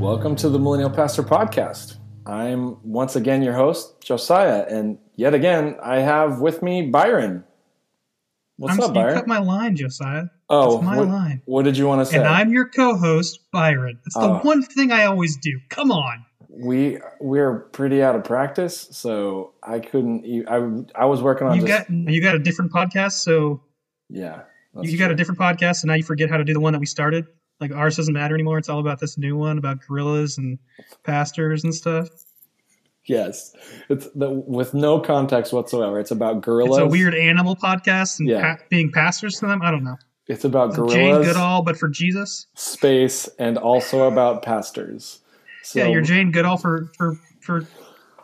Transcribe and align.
Welcome 0.00 0.36
to 0.36 0.48
the 0.50 0.58
Millennial 0.58 0.90
Pastor 0.90 1.22
Podcast. 1.22 1.99
I'm 2.30 2.76
once 2.88 3.16
again 3.16 3.42
your 3.42 3.54
host, 3.54 4.00
Josiah, 4.00 4.64
and 4.68 4.98
yet 5.16 5.34
again 5.34 5.76
I 5.82 5.98
have 5.98 6.40
with 6.40 6.62
me 6.62 6.82
Byron. 6.88 7.44
What's 8.56 8.74
I'm, 8.74 8.80
up, 8.80 8.88
You 8.88 8.94
Byron? 8.94 9.14
cut 9.14 9.26
my 9.26 9.38
line, 9.38 9.74
Josiah. 9.74 10.24
oh, 10.48 10.74
That's 10.74 10.84
my 10.84 10.96
what, 10.98 11.08
line. 11.08 11.42
what 11.46 11.64
did 11.64 11.76
you 11.76 11.86
want 11.86 12.02
to 12.02 12.06
say? 12.06 12.18
And 12.18 12.28
I'm 12.28 12.52
your 12.52 12.68
co-host, 12.68 13.40
Byron. 13.52 13.98
It's 14.04 14.14
the 14.14 14.20
Oh. 14.20 14.40
one 14.42 14.62
thing 14.62 14.92
I 14.92 15.04
always 15.06 15.36
do. 15.38 15.58
Come 15.70 15.90
on. 15.90 16.24
we 16.48 16.98
we're 17.20 17.60
pretty 17.72 18.02
out 18.02 18.14
of 18.16 18.22
practice, 18.24 18.88
so 18.90 19.54
I 19.62 19.78
couldn't. 19.80 20.24
I 20.48 21.02
I 21.02 21.06
was 21.06 21.22
working 21.22 21.46
on 21.46 21.54
You 21.56 21.66
just 21.66 21.88
got 21.88 21.90
you 21.90 22.20
got 22.22 22.34
a 22.34 22.38
different 22.38 22.70
podcast, 22.72 23.12
so 23.12 23.62
yeah. 24.08 24.42
that's 24.74 24.90
you 24.90 24.98
got 24.98 25.10
a 25.10 25.14
different 25.14 25.40
podcast, 25.40 25.76
so 25.76 25.88
now 25.88 25.94
you 25.94 26.02
forget 26.02 26.28
how 26.30 26.36
to 26.36 26.44
do 26.44 26.52
the 26.52 26.60
one 26.60 26.72
that 26.74 26.80
we 26.80 26.86
started. 26.86 27.26
Like 27.60 27.72
ours 27.72 27.96
doesn't 27.96 28.14
matter 28.14 28.34
anymore. 28.34 28.58
It's 28.58 28.68
all 28.68 28.80
about 28.80 29.00
this 29.00 29.18
new 29.18 29.36
one 29.36 29.58
about 29.58 29.78
gorillas 29.86 30.38
and 30.38 30.58
pastors 31.04 31.62
and 31.64 31.74
stuff. 31.74 32.08
yes. 33.04 33.52
It's 33.88 34.08
the, 34.14 34.30
with 34.30 34.72
no 34.74 35.00
context 35.00 35.52
whatsoever. 35.52 35.98
It's 36.00 36.10
about 36.10 36.40
gorillas. 36.42 36.78
It's 36.78 36.84
a 36.84 36.86
weird 36.86 37.14
animal 37.14 37.56
podcast 37.56 38.20
and 38.20 38.28
Yeah. 38.28 38.56
pa- 38.56 38.62
being 38.68 38.90
pastors 38.92 39.38
to 39.40 39.46
them. 39.46 39.62
I 39.62 39.70
don't 39.70 39.84
know. 39.84 39.96
It's 40.26 40.44
about 40.44 40.74
Jane 40.90 41.22
Goodall, 41.22 41.62
but 41.62 41.76
for 41.76 41.88
Jesus. 41.88 42.46
space, 42.54 43.28
and 43.38 43.58
also 43.58 44.02
about 44.06 44.42
pastors. 44.42 45.18
So 45.64 45.80
yeah, 45.80 45.86
you're 45.88 46.02
Jane 46.02 46.30
Goodall 46.30 46.56
for 46.56 46.90
for 46.96 47.18
for 47.40 47.66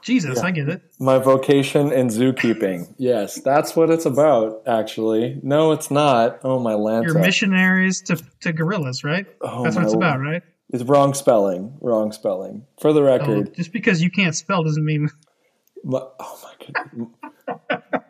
Jesus. 0.07 0.39
Yeah. 0.39 0.45
I 0.47 0.51
get 0.53 0.69
it. 0.69 0.83
My 1.01 1.19
vocation 1.19 1.93
in 1.93 2.07
zookeeping. 2.09 2.95
Yes, 2.97 3.41
that's 3.43 3.75
what 3.75 3.91
it's 3.91 4.07
about, 4.07 4.63
actually. 4.67 5.41
No, 5.43 5.73
it's 5.73 5.91
not. 5.91 6.39
Oh, 6.45 6.59
my 6.61 6.75
Lanta. 6.75 7.07
You're 7.07 7.19
missionaries 7.19 8.01
to 8.03 8.17
to 8.43 8.53
gorillas, 8.53 9.03
right? 9.05 9.27
oh, 9.41 9.65
That's 9.65 9.75
what 9.77 9.85
it's 9.85 9.95
about, 9.95 10.21
right? 10.21 10.43
It's 10.71 10.85
wrong 10.85 11.13
spelling. 11.15 11.77
Wrong 11.81 12.13
spelling. 12.13 12.65
For 12.81 12.93
the 12.93 13.01
Oh, 13.01 13.05
record. 13.05 13.55
just 13.55 13.73
because 13.73 14.01
you 14.03 14.11
can't 14.11 14.35
spell 14.35 14.63
doesn't 14.63 14.85
mean 14.85 15.11
my- 15.85 16.03
oh, 16.21 16.41
my 16.45 16.53
goodness. 16.67 18.03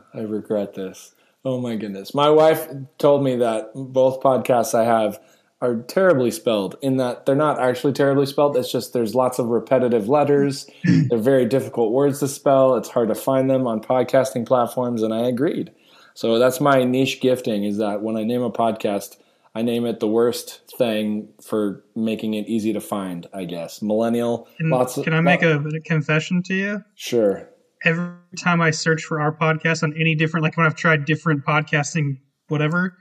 I 0.14 0.20
regret 0.20 0.74
this. 0.74 1.14
Oh, 1.44 1.60
my 1.60 1.76
goodness. 1.76 2.14
My 2.14 2.30
wife 2.30 2.68
told 2.98 3.22
me 3.22 3.36
that 3.36 3.70
both 3.74 4.20
podcasts 4.20 4.74
I 4.74 4.84
have 4.84 5.18
are 5.60 5.76
terribly 5.82 6.30
spelled 6.30 6.76
in 6.82 6.98
that 6.98 7.26
they're 7.26 7.34
not 7.34 7.60
actually 7.60 7.92
terribly 7.92 8.26
spelled. 8.26 8.56
It's 8.56 8.70
just 8.70 8.92
there's 8.92 9.14
lots 9.14 9.38
of 9.38 9.46
repetitive 9.46 10.08
letters. 10.08 10.68
they're 10.84 11.18
very 11.18 11.46
difficult 11.46 11.92
words 11.92 12.20
to 12.20 12.28
spell. 12.28 12.76
It's 12.76 12.88
hard 12.88 13.08
to 13.08 13.14
find 13.14 13.50
them 13.50 13.66
on 13.66 13.80
podcasting 13.80 14.46
platforms, 14.46 15.02
and 15.02 15.12
I 15.12 15.26
agreed. 15.26 15.72
So 16.14 16.38
that's 16.38 16.60
my 16.60 16.84
niche 16.84 17.20
gifting 17.20 17.64
is 17.64 17.78
that 17.78 18.02
when 18.02 18.16
I 18.16 18.24
name 18.24 18.42
a 18.42 18.50
podcast, 18.50 19.16
I 19.54 19.62
name 19.62 19.86
it 19.86 20.00
the 20.00 20.08
worst 20.08 20.62
thing 20.76 21.28
for 21.42 21.84
making 21.96 22.34
it 22.34 22.46
easy 22.48 22.72
to 22.72 22.80
find, 22.80 23.26
I 23.32 23.44
guess. 23.44 23.82
Millennial. 23.82 24.48
Can, 24.58 24.70
lots 24.70 24.96
of, 24.96 25.04
can 25.04 25.14
I 25.14 25.20
make 25.20 25.42
a, 25.42 25.58
a 25.58 25.80
confession 25.80 26.42
to 26.44 26.54
you? 26.54 26.84
Sure. 26.94 27.48
Every 27.84 28.12
time 28.36 28.60
I 28.60 28.70
search 28.70 29.04
for 29.04 29.20
our 29.20 29.32
podcast 29.32 29.82
on 29.82 29.94
any 29.98 30.14
different, 30.14 30.42
like 30.42 30.56
when 30.56 30.66
I've 30.66 30.74
tried 30.74 31.04
different 31.04 31.44
podcasting, 31.44 32.18
whatever, 32.48 32.96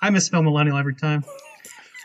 I 0.00 0.10
misspell 0.10 0.42
millennial 0.42 0.76
every 0.76 0.94
time. 0.94 1.24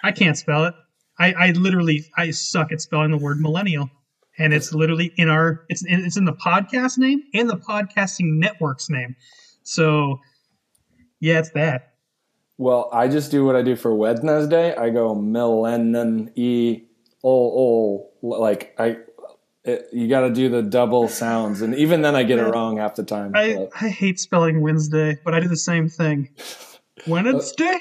I 0.04 0.12
can't 0.12 0.38
spell 0.38 0.66
it. 0.66 0.74
I, 1.18 1.34
I 1.34 1.52
literally, 1.52 2.06
I 2.18 2.32
suck 2.32 2.72
at 2.72 2.82
spelling 2.82 3.12
the 3.12 3.18
word 3.18 3.40
millennial, 3.40 3.90
and 4.38 4.54
it's 4.54 4.74
literally 4.74 5.14
in 5.16 5.30
our, 5.30 5.66
it's 5.70 5.86
in, 5.86 6.04
it's 6.04 6.18
in 6.18 6.26
the 6.26 6.34
podcast 6.34 6.98
name 6.98 7.24
and 7.34 7.50
the 7.50 7.58
podcasting 7.58 8.38
network's 8.38 8.90
name. 8.90 9.16
So, 9.64 10.20
yeah, 11.20 11.40
it's 11.40 11.52
bad. 11.52 11.84
Well, 12.58 12.90
I 12.92 13.08
just 13.08 13.32
do 13.32 13.46
what 13.46 13.56
I 13.56 13.62
do 13.62 13.76
for 13.76 13.96
Wednesday. 13.96 14.76
I 14.76 14.90
go 14.90 15.16
millennium 15.16 16.30
e 16.36 16.84
ol 17.24 18.12
ol 18.22 18.40
like 18.40 18.76
I. 18.78 18.98
It, 19.66 19.88
you 19.94 20.10
got 20.10 20.22
to 20.22 20.30
do 20.30 20.50
the 20.50 20.62
double 20.62 21.08
sounds, 21.08 21.62
and 21.62 21.74
even 21.76 22.02
then, 22.02 22.16
I 22.18 22.24
get 22.24 22.38
it 22.38 22.44
wrong 22.44 22.78
half 22.78 22.96
the 22.96 23.04
time. 23.04 23.32
I, 23.34 23.70
I 23.80 23.88
hate 23.88 24.20
spelling 24.20 24.60
Wednesday, 24.60 25.18
but 25.24 25.34
I 25.34 25.40
do 25.40 25.48
the 25.48 25.56
same 25.56 25.88
thing. 25.88 26.30
Wednesday? 27.08 27.78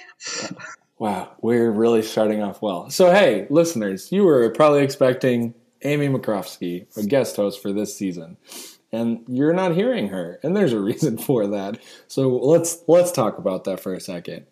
Wow, 1.02 1.32
we're 1.40 1.72
really 1.72 2.02
starting 2.02 2.44
off 2.44 2.62
well. 2.62 2.88
So, 2.88 3.10
hey, 3.10 3.48
listeners, 3.50 4.12
you 4.12 4.22
were 4.22 4.48
probably 4.50 4.84
expecting 4.84 5.52
Aimee 5.82 6.06
McCrofsky, 6.06 6.86
a 6.96 7.02
guest 7.04 7.34
host 7.34 7.60
for 7.60 7.72
this 7.72 7.96
season, 7.96 8.36
and 8.92 9.24
you're 9.26 9.52
not 9.52 9.74
hearing 9.74 10.10
her, 10.10 10.38
and 10.44 10.56
there's 10.56 10.72
a 10.72 10.78
reason 10.78 11.18
for 11.26 11.48
that. 11.48 11.80
So 12.06 12.28
let's 12.28 12.84
let's 12.86 13.10
talk 13.10 13.36
about 13.36 13.64
that 13.64 13.80
for 13.80 13.92
a 13.92 13.98
second. 13.98 14.46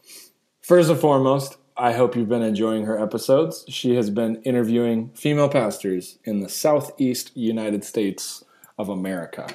First 0.60 0.90
and 0.90 0.98
foremost, 0.98 1.56
I 1.76 1.92
hope 1.92 2.16
you've 2.16 2.28
been 2.28 2.42
enjoying 2.42 2.84
her 2.84 3.00
episodes. 3.00 3.64
She 3.68 3.94
has 3.94 4.10
been 4.10 4.42
interviewing 4.42 5.10
female 5.14 5.48
pastors 5.48 6.18
in 6.24 6.40
the 6.40 6.48
southeast 6.48 7.30
United 7.36 7.84
States 7.84 8.42
of 8.76 8.88
America. 8.88 9.46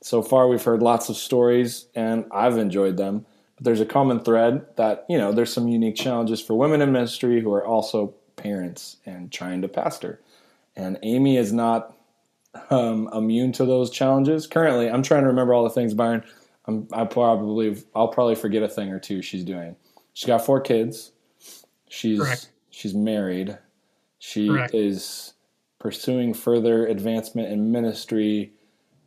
So 0.00 0.22
far, 0.22 0.48
we've 0.48 0.64
heard 0.64 0.80
lots 0.80 1.10
of 1.10 1.18
stories, 1.18 1.88
and 1.94 2.24
I've 2.32 2.56
enjoyed 2.56 2.96
them. 2.96 3.26
But 3.58 3.64
there's 3.64 3.80
a 3.80 3.86
common 3.86 4.20
thread 4.20 4.64
that, 4.76 5.04
you 5.08 5.18
know, 5.18 5.32
there's 5.32 5.52
some 5.52 5.66
unique 5.68 5.96
challenges 5.96 6.40
for 6.40 6.54
women 6.54 6.80
in 6.80 6.92
ministry 6.92 7.40
who 7.40 7.52
are 7.52 7.64
also 7.64 8.14
parents 8.36 8.98
and 9.04 9.32
trying 9.32 9.62
to 9.62 9.68
pastor. 9.68 10.20
And 10.76 10.96
Aimee 11.02 11.36
is 11.36 11.52
not 11.52 11.96
um, 12.70 13.08
immune 13.12 13.50
to 13.52 13.64
those 13.64 13.90
challenges. 13.90 14.46
Currently, 14.46 14.88
I'm 14.88 15.02
trying 15.02 15.22
to 15.22 15.28
remember 15.28 15.54
all 15.54 15.64
the 15.64 15.70
things, 15.70 15.92
Byron. 15.92 16.22
I'm, 16.66 16.86
I 16.92 17.04
probably, 17.04 17.82
I'll 17.94 18.08
probably 18.08 18.36
forget 18.36 18.62
a 18.62 18.68
thing 18.68 18.90
or 18.90 19.00
two 19.00 19.22
she's 19.22 19.42
doing. 19.44 19.74
She's 20.12 20.26
got 20.26 20.44
four 20.44 20.60
kids. 20.60 21.12
She's 21.88 22.20
Correct. 22.20 22.50
she's 22.70 22.94
married. 22.94 23.58
She 24.20 24.48
Correct. 24.48 24.74
is 24.74 25.34
pursuing 25.78 26.34
further 26.34 26.86
advancement 26.86 27.50
in 27.52 27.72
ministry, 27.72 28.52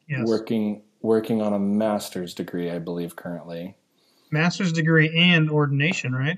Yes. 0.08 0.28
working 0.28 0.82
working 1.02 1.42
on 1.42 1.54
a 1.54 1.60
master's 1.60 2.34
degree, 2.34 2.70
I 2.70 2.80
believe, 2.80 3.16
currently. 3.16 3.76
Master's 4.32 4.72
degree 4.72 5.10
and 5.18 5.50
ordination, 5.50 6.14
right? 6.14 6.38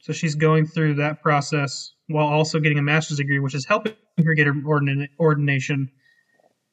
So 0.00 0.12
she's 0.12 0.34
going 0.34 0.66
through 0.66 0.94
that 0.94 1.22
process 1.22 1.92
while 2.08 2.26
also 2.26 2.58
getting 2.60 2.78
a 2.78 2.82
master's 2.82 3.18
degree, 3.18 3.38
which 3.38 3.54
is 3.54 3.64
helping 3.64 3.94
her 4.24 4.34
get 4.34 4.46
her 4.46 4.52
ordina- 4.52 5.08
ordination 5.18 5.90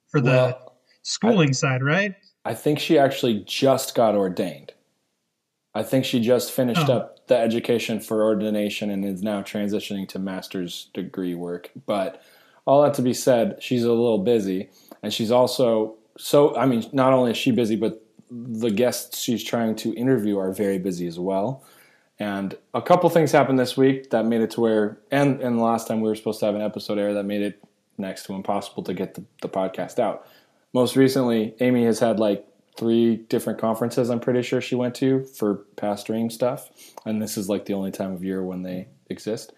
for 0.08 0.19
the 0.22 0.29
Well, 0.31 0.78
schooling 1.03 1.53
side, 1.53 1.84
right? 1.84 2.16
I 2.46 2.53
think 2.53 2.79
she 2.79 2.97
actually 2.97 3.44
just 3.46 3.94
got 3.96 4.16
ordained. 4.16 4.74
I 5.75 5.84
think 5.84 6.06
she 6.06 6.19
just 6.19 6.52
finished 6.52 6.90
Oh. 6.90 6.94
up 6.94 7.28
the 7.28 7.38
education 7.38 8.00
for 8.00 8.24
ordination 8.24 8.90
and 8.90 9.06
is 9.06 9.22
now 9.22 9.41
transitioning 9.44 10.08
to 10.09 10.18
master's 10.19 10.90
degree 10.96 11.35
work. 11.35 11.69
But 11.85 12.22
all 12.66 12.81
that 12.81 12.96
to 12.96 13.03
be 13.03 13.13
said, 13.13 13.62
she's 13.62 13.84
a 13.84 13.90
little 13.90 14.18
busy. 14.24 14.69
And 15.03 15.13
she's 15.13 15.29
also 15.31 15.96
so, 16.18 16.56
I 16.58 16.66
mean, 16.66 16.84
not 16.91 17.13
only 17.13 17.31
is 17.31 17.38
she 17.38 17.52
busy, 17.52 17.75
but 17.78 18.03
the 18.29 18.72
guests 18.72 19.19
she's 19.19 19.44
trying 19.44 19.75
to 19.78 19.94
interview 19.95 20.38
are 20.38 20.51
very 20.51 20.78
busy 20.78 21.07
as 21.07 21.19
well. 21.19 21.63
And 22.19 22.57
a 22.73 22.81
couple 22.81 23.09
things 23.09 23.31
happened 23.31 23.57
this 23.57 23.78
week 23.78 24.09
that 24.09 24.25
made 24.25 24.41
it 24.41 24.51
to 24.51 24.62
where, 24.62 25.00
and, 25.09 25.41
and 25.41 25.57
the 25.57 25.63
last 25.63 25.88
time 25.88 26.01
we 26.01 26.09
were 26.09 26.16
supposed 26.16 26.40
to 26.41 26.45
have 26.47 26.56
an 26.56 26.62
episode 26.62 26.97
air 26.97 27.13
that 27.13 27.23
made 27.23 27.41
it 27.41 27.63
next 27.97 28.25
to 28.25 28.34
impossible 28.34 28.84
to 28.84 28.94
get 28.94 29.13
the, 29.13 29.23
the 29.41 29.50
podcast 29.50 30.00
out. 30.00 30.28
Most 30.73 30.96
recently, 30.96 31.55
Aimee 31.59 31.85
has 31.85 31.99
had 31.99 32.20
like 32.20 32.46
three 32.78 33.17
different 33.17 33.59
conferences, 33.59 34.09
I'm 34.09 34.20
pretty 34.20 34.41
sure 34.41 34.61
she 34.61 34.76
went 34.76 34.96
to 34.96 35.26
for 35.26 35.66
pastoring 35.76 36.31
stuff. 36.31 36.70
And 37.05 37.22
this 37.22 37.37
is 37.37 37.49
like 37.49 37.66
the 37.66 37.73
only 37.73 37.91
time 37.91 38.14
of 38.14 38.23
year 38.23 38.43
when 38.43 38.64
they 38.64 38.87
exist. 39.09 39.53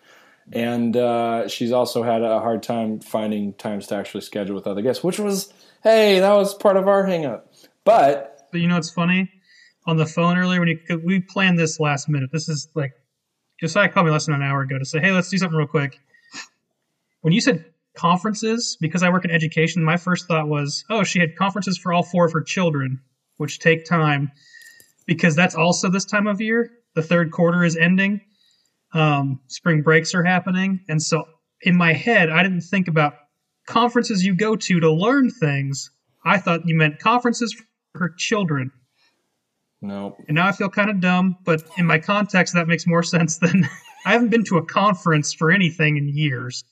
And 0.52 0.98
uh, 0.98 1.48
she's 1.48 1.72
also 1.72 2.04
had 2.04 2.24
a 2.24 2.40
hard 2.40 2.64
time 2.64 3.00
finding 3.00 3.54
times 3.54 3.88
to 3.88 3.96
actually 3.96 4.22
schedule 4.22 4.56
with 4.56 4.68
other 4.68 4.82
guests, 4.82 5.04
which 5.04 5.20
was, 5.20 5.54
hey, 5.84 6.20
that 6.20 6.34
was 6.34 6.56
part 6.56 6.78
of 6.78 6.88
our 6.88 7.06
hang 7.06 7.26
up. 7.26 7.54
But 7.84 8.31
But 8.52 8.62
you 8.62 8.68
know 8.68 8.76
what's 8.76 8.92
funny? 8.92 9.32
On 9.88 9.98
the 9.98 10.06
phone 10.06 10.38
earlier, 10.38 10.60
when 10.60 10.70
you 10.70 11.02
we 11.04 11.22
planned 11.22 11.58
this 11.58 11.80
last 11.80 12.10
minute, 12.10 12.30
this 12.32 12.50
is 12.50 12.70
like 12.76 12.94
Josiah 13.60 13.90
called 13.90 14.06
me 14.06 14.12
less 14.12 14.26
than 14.26 14.36
an 14.36 14.42
hour 14.44 14.62
ago 14.62 14.78
to 14.78 14.86
say, 14.86 15.00
"Hey, 15.00 15.12
let's 15.12 15.30
do 15.30 15.38
something 15.38 15.58
real 15.58 15.68
quick." 15.68 16.00
When 17.22 17.34
you 17.34 17.42
said 17.42 17.66
conferences, 17.96 18.78
because 18.80 19.04
I 19.04 19.10
work 19.10 19.26
in 19.26 19.32
education, 19.32 19.84
my 19.84 19.98
first 19.98 20.28
thought 20.28 20.48
was, 20.48 20.84
"Oh, 20.90 21.04
she 21.04 21.20
had 21.20 21.36
conferences 21.36 21.78
for 21.78 21.94
all 21.94 22.04
four 22.04 22.26
of 22.26 22.34
her 22.34 22.42
children, 22.42 23.00
which 23.38 23.60
take 23.60 23.86
time." 23.86 24.32
Because 25.08 25.36
that's 25.36 25.56
also 25.56 25.90
this 25.90 26.06
time 26.06 26.28
of 26.28 26.42
year. 26.42 26.72
The 26.94 27.02
third 27.02 27.32
quarter 27.32 27.64
is 27.64 27.76
ending. 27.76 28.22
Um, 28.94 29.40
spring 29.48 29.82
breaks 29.82 30.14
are 30.14 30.24
happening, 30.24 30.82
and 30.90 31.02
so 31.02 31.26
in 31.62 31.76
my 31.76 31.94
head, 31.94 32.30
I 32.30 32.44
didn't 32.44 32.62
think 32.62 32.88
about 32.88 33.14
conferences 33.66 34.24
you 34.24 34.36
go 34.36 34.56
to 34.56 34.80
to 34.80 34.92
learn 34.92 35.30
things. 35.32 35.92
I 36.24 36.38
thought 36.38 36.68
you 36.68 36.76
meant 36.76 37.00
conferences 37.00 37.56
her 37.96 38.10
children. 38.10 38.72
Nope. 39.82 40.18
And 40.28 40.36
now 40.36 40.48
I 40.48 40.52
feel 40.52 40.70
kind 40.70 40.90
of 40.90 41.00
dumb, 41.00 41.38
but 41.44 41.64
in 41.78 41.86
my 41.86 41.98
context, 42.00 42.54
that 42.54 42.68
makes 42.68 42.86
more 42.86 43.04
sense 43.16 43.38
than 43.38 43.68
I 44.06 44.12
haven't 44.14 44.30
been 44.30 44.44
to 44.46 44.58
a 44.58 44.66
conference 44.66 45.34
for 45.34 45.52
anything 45.52 45.98
in 45.98 46.08
years. 46.08 46.64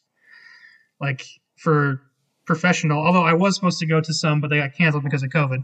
Like 1.02 1.26
for 1.56 2.02
professional, 2.46 3.04
although 3.06 3.24
I 3.24 3.34
was 3.34 3.56
supposed 3.56 3.80
to 3.80 3.86
go 3.86 4.02
to 4.02 4.14
some, 4.14 4.42
but 4.42 4.50
they 4.50 4.58
got 4.58 4.74
canceled 4.74 5.04
because 5.04 5.24
of 5.24 5.30
COVID. 5.30 5.64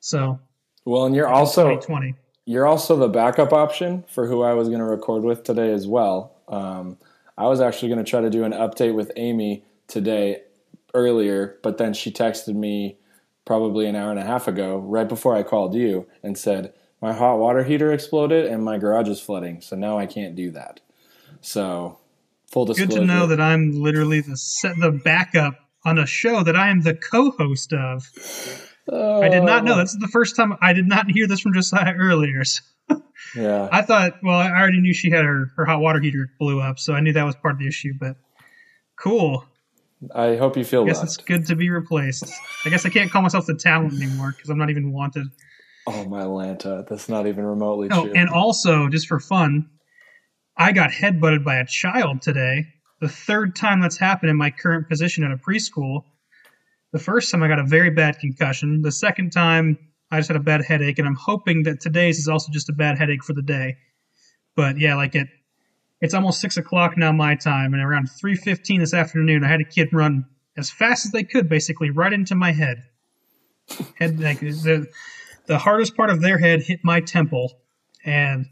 So 0.00 0.40
Well, 0.84 1.04
and 1.06 1.14
you're 1.14 1.28
also 1.28 1.62
2020. 1.64 2.14
you're 2.46 2.66
also 2.66 2.96
the 2.96 3.08
backup 3.08 3.52
option 3.52 4.04
for 4.08 4.26
who 4.26 4.42
I 4.42 4.54
was 4.54 4.68
going 4.68 4.80
to 4.80 4.84
record 4.86 5.22
with 5.22 5.44
today 5.44 5.72
as 5.72 5.86
well. 5.86 6.34
Um, 6.48 6.98
I 7.38 7.46
was 7.46 7.60
actually 7.60 7.88
going 7.88 8.04
to 8.04 8.10
try 8.10 8.20
to 8.20 8.30
do 8.30 8.44
an 8.44 8.52
update 8.52 8.94
with 8.94 9.12
Aimee 9.16 9.64
today 9.88 10.42
earlier, 10.94 11.58
but 11.62 11.78
then 11.78 11.94
she 11.94 12.10
texted 12.10 12.54
me 12.54 12.98
probably 13.44 13.86
an 13.86 13.96
hour 13.96 14.10
and 14.10 14.18
a 14.18 14.24
half 14.24 14.48
ago, 14.48 14.78
right 14.78 15.08
before 15.08 15.34
I 15.34 15.42
called 15.42 15.74
you, 15.74 16.06
and 16.22 16.36
said 16.36 16.72
my 17.00 17.12
hot 17.12 17.38
water 17.38 17.64
heater 17.64 17.92
exploded 17.92 18.46
and 18.46 18.64
my 18.64 18.78
garage 18.78 19.08
is 19.08 19.20
flooding, 19.20 19.60
so 19.60 19.76
now 19.76 19.98
I 19.98 20.06
can't 20.06 20.36
do 20.36 20.50
that. 20.52 20.80
So, 21.40 21.98
full 22.50 22.64
disclosure. 22.64 22.88
Good 22.90 23.00
to 23.00 23.06
know 23.06 23.26
that 23.26 23.40
I'm 23.40 23.72
literally 23.72 24.20
the 24.20 24.36
set, 24.36 24.76
the 24.78 24.92
backup 24.92 25.54
on 25.84 25.98
a 25.98 26.06
show 26.06 26.44
that 26.44 26.56
I 26.56 26.68
am 26.68 26.82
the 26.82 26.94
co-host 26.94 27.72
of. 27.72 28.08
I 28.92 29.28
did 29.28 29.44
not 29.44 29.64
know. 29.64 29.74
Oh. 29.74 29.76
That's 29.76 29.96
the 29.96 30.08
first 30.08 30.36
time 30.36 30.56
I 30.60 30.72
did 30.72 30.86
not 30.86 31.10
hear 31.10 31.26
this 31.26 31.40
from 31.40 31.54
Josiah 31.54 31.94
earlier. 31.94 32.44
So 32.44 32.62
Yeah. 33.34 33.68
I 33.72 33.82
thought, 33.82 34.22
well, 34.22 34.38
I 34.38 34.50
already 34.50 34.80
knew 34.80 34.92
she 34.92 35.10
had 35.10 35.24
her, 35.24 35.52
her 35.56 35.64
hot 35.64 35.80
water 35.80 36.00
heater 36.00 36.30
blew 36.38 36.60
up, 36.60 36.78
so 36.78 36.92
I 36.92 37.00
knew 37.00 37.12
that 37.12 37.24
was 37.24 37.36
part 37.36 37.54
of 37.54 37.60
the 37.60 37.68
issue. 37.68 37.94
But 37.98 38.16
cool. 38.96 39.46
I 40.14 40.36
hope 40.36 40.56
you 40.56 40.64
feel 40.64 40.82
I 40.84 40.86
guess 40.86 40.96
loved. 40.98 41.08
it's 41.08 41.16
good 41.18 41.46
to 41.46 41.56
be 41.56 41.70
replaced. 41.70 42.24
I 42.64 42.70
guess 42.70 42.84
I 42.84 42.88
can't 42.88 43.10
call 43.10 43.22
myself 43.22 43.46
the 43.46 43.54
talent 43.54 43.94
anymore 44.02 44.32
because 44.36 44.50
I'm 44.50 44.58
not 44.58 44.70
even 44.70 44.92
wanted. 44.92 45.26
Oh 45.86 46.04
my 46.08 46.22
Lanta, 46.22 46.86
that's 46.88 47.08
not 47.08 47.26
even 47.26 47.44
remotely 47.44 47.88
Oh, 47.90 48.02
true. 48.04 48.12
and 48.14 48.28
also, 48.28 48.88
just 48.88 49.06
for 49.08 49.18
fun, 49.20 49.68
I 50.56 50.72
got 50.72 50.90
headbutted 50.90 51.44
by 51.44 51.56
a 51.56 51.66
child 51.66 52.22
today. 52.22 52.66
The 53.00 53.08
third 53.08 53.56
time 53.56 53.80
that's 53.80 53.98
happened 53.98 54.30
in 54.30 54.36
my 54.36 54.50
current 54.50 54.88
position 54.88 55.24
at 55.24 55.32
a 55.32 55.36
preschool. 55.36 56.04
The 56.92 56.98
first 57.00 57.30
time 57.30 57.42
I 57.42 57.48
got 57.48 57.58
a 57.58 57.64
very 57.64 57.90
bad 57.90 58.18
concussion. 58.18 58.82
The 58.82 58.92
second 58.92 59.30
time 59.30 59.78
I 60.10 60.18
just 60.18 60.28
had 60.28 60.36
a 60.36 60.40
bad 60.40 60.62
headache, 60.64 60.98
and 60.98 61.08
I'm 61.08 61.16
hoping 61.16 61.62
that 61.64 61.80
today's 61.80 62.18
is 62.18 62.28
also 62.28 62.52
just 62.52 62.68
a 62.68 62.72
bad 62.74 62.98
headache 62.98 63.24
for 63.24 63.32
the 63.32 63.42
day. 63.42 63.76
But 64.54 64.78
yeah, 64.78 64.94
like 64.94 65.14
it, 65.14 65.26
it's 66.02 66.12
almost 66.12 66.40
six 66.40 66.56
o'clock 66.58 66.98
now 66.98 67.12
my 67.12 67.36
time, 67.36 67.72
and 67.72 67.82
around 67.82 68.10
three 68.10 68.34
fifteen 68.34 68.80
this 68.80 68.92
afternoon, 68.92 69.44
I 69.44 69.48
had 69.48 69.60
a 69.60 69.64
kid 69.64 69.88
run 69.92 70.26
as 70.56 70.68
fast 70.68 71.06
as 71.06 71.12
they 71.12 71.22
could, 71.22 71.48
basically 71.48 71.90
right 71.90 72.12
into 72.12 72.34
my 72.34 72.52
head. 72.52 72.82
Head 73.94 74.20
like 74.20 74.40
the 74.40 74.88
the 75.46 75.58
hardest 75.58 75.96
part 75.96 76.10
of 76.10 76.20
their 76.20 76.38
head 76.38 76.62
hit 76.62 76.80
my 76.82 77.00
temple, 77.00 77.52
and 78.04 78.46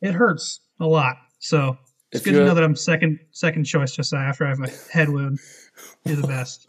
it 0.00 0.12
hurts 0.12 0.60
a 0.80 0.86
lot. 0.86 1.16
So 1.40 1.76
it's 2.12 2.20
If 2.20 2.32
good 2.32 2.38
to 2.38 2.44
know 2.46 2.54
that 2.54 2.64
I'm 2.64 2.76
second 2.76 3.18
second 3.32 3.64
choice 3.64 3.94
just 3.94 4.14
after 4.14 4.46
I 4.46 4.50
have 4.50 4.60
a 4.60 4.70
head 4.92 5.08
wound. 5.08 5.40
You're 6.04 6.16
the 6.16 6.28
best. 6.28 6.68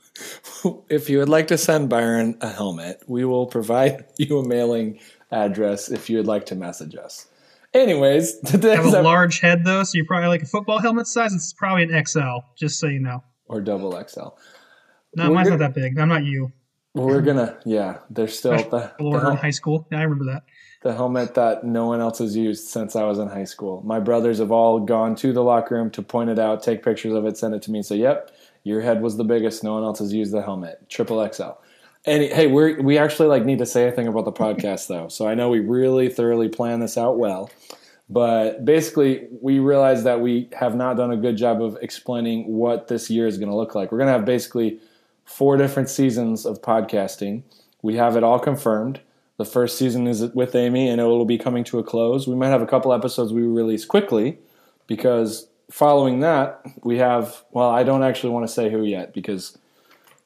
if 0.90 1.10
you 1.10 1.20
would 1.20 1.30
like 1.30 1.48
to 1.48 1.58
send 1.60 1.90
Byron 1.90 2.38
a 2.42 2.50
helmet, 2.50 3.04
we 3.08 3.24
will 3.24 3.46
provide 3.46 4.06
you 4.18 4.40
a 4.40 4.48
mailing 4.48 5.00
address 5.32 5.90
if 5.90 6.10
you 6.10 6.18
would 6.18 6.28
like 6.28 6.48
to 6.48 6.56
message 6.56 6.96
us. 6.96 7.28
Anyways, 7.76 8.38
I 8.46 8.52
today's 8.52 8.78
have 8.78 8.94
a 8.94 9.02
large 9.02 9.40
head 9.42 9.66
though, 9.66 9.84
so 9.84 9.98
you're 9.98 10.06
probably 10.06 10.30
like 10.30 10.42
a 10.42 10.46
football 10.48 10.80
helmet 10.80 11.08
size. 11.08 11.34
It's 11.34 11.54
probably 11.54 11.84
an 11.84 12.06
XL, 12.06 12.40
just 12.56 12.80
so 12.80 12.88
you 12.88 13.00
know. 13.00 13.24
or 13.48 13.62
double 13.62 13.92
XL. 14.08 14.30
No, 15.18 15.30
We're 15.30 15.36
mine's 15.36 15.50
gonna- 15.50 15.60
not 15.62 15.74
that 15.74 15.80
big. 15.80 16.00
I'm 16.00 16.10
not 16.10 16.24
you. 16.24 16.52
We're 16.94 17.22
gonna, 17.22 17.58
yeah. 17.66 17.98
There's 18.10 18.40
still 18.40 18.56
the, 18.56 18.90
the, 18.98 19.04
Or 19.04 19.32
in 19.32 19.36
high 19.36 19.50
school. 19.50 19.86
Yeah, 19.92 20.00
I 20.00 20.04
remember 20.04 20.32
that. 20.32 20.44
the 20.82 20.94
helmet 20.94 21.34
that 21.36 21.66
no 21.66 21.88
one 21.88 22.00
else 22.00 22.20
has 22.20 22.38
used 22.38 22.70
since 22.70 22.96
I 22.96 23.04
was 23.04 23.20
in 23.20 23.28
high 23.28 23.44
school. 23.44 23.82
My 23.86 24.00
brothers 24.00 24.40
have 24.40 24.50
all 24.54 24.80
gone 24.80 25.14
to 25.16 25.34
the 25.34 25.44
locker 25.44 25.76
room 25.76 25.92
to 25.92 26.02
point 26.02 26.30
it 26.30 26.40
out, 26.40 26.64
take 26.64 26.84
pictures 26.86 27.12
of 27.14 27.26
it, 27.26 27.36
send 27.38 27.54
it 27.54 27.62
to 27.64 27.72
me, 27.72 27.80
and 27.80 27.86
say, 27.86 27.98
"Yep, 27.98 28.32
your 28.64 28.80
head 28.80 29.02
was 29.02 29.18
the 29.18 29.26
biggest. 29.26 29.62
No 29.62 29.74
one 29.74 29.84
else 29.84 30.00
has 30.00 30.14
used 30.14 30.32
the 30.32 30.42
helmet. 30.42 30.88
Triple 30.90 31.20
XL." 31.34 31.52
Hey, 32.06 32.46
we 32.46 32.76
we 32.76 33.00
actually 33.00 33.30
like 33.30 33.46
need 33.46 33.58
to 33.58 33.66
say 33.66 33.88
a 33.88 33.92
thing 33.92 34.08
about 34.08 34.26
the 34.26 34.32
podcast 34.32 34.88
though. 34.88 35.08
So 35.08 35.28
I 35.28 35.34
know 35.34 35.50
we 35.50 35.60
really 35.60 36.08
thoroughly 36.08 36.48
plan 36.50 36.80
this 36.80 37.00
out 37.00 37.18
well, 37.18 37.50
but 38.08 38.64
basically 38.64 39.28
we 39.42 39.58
realized 39.58 40.04
that 40.04 40.22
we 40.22 40.48
have 40.54 40.76
not 40.76 40.98
done 40.98 41.10
a 41.10 41.18
good 41.18 41.36
job 41.36 41.64
of 41.64 41.80
explaining 41.82 42.46
what 42.46 42.90
this 42.90 43.10
year 43.10 43.26
is 43.26 43.40
going 43.40 43.50
to 43.50 43.56
look 43.56 43.74
like. 43.74 43.92
We're 43.92 43.98
going 43.98 44.10
to 44.10 44.14
have 44.14 44.24
basically 44.24 44.80
four 45.24 45.58
different 45.58 45.90
seasons 45.90 46.46
of 46.46 46.62
podcasting. 46.62 47.42
We 47.82 47.96
have 47.96 48.16
it 48.16 48.24
all 48.24 48.38
confirmed. 48.38 49.00
The 49.38 49.46
first 49.46 49.76
season 49.76 50.06
is 50.06 50.22
with 50.34 50.56
Aimee, 50.56 50.88
and 50.88 51.02
it 51.02 51.06
will 51.06 51.26
be 51.26 51.40
coming 51.40 51.64
to 51.66 51.80
a 51.80 51.84
close. 51.84 52.28
We 52.28 52.36
might 52.36 52.50
have 52.50 52.62
a 52.62 52.68
couple 52.68 52.94
episodes 52.94 53.34
we 53.34 53.42
release 53.42 53.84
quickly 53.84 54.38
because 54.86 55.48
following 55.72 56.20
that, 56.20 56.62
we 56.84 57.00
have, 57.00 57.44
well, 57.52 57.72
I 57.72 57.84
don't 57.84 58.04
actually 58.04 58.30
want 58.30 58.48
to 58.48 58.54
say 58.54 58.70
who 58.70 58.84
yet 58.84 59.12
because 59.12 59.58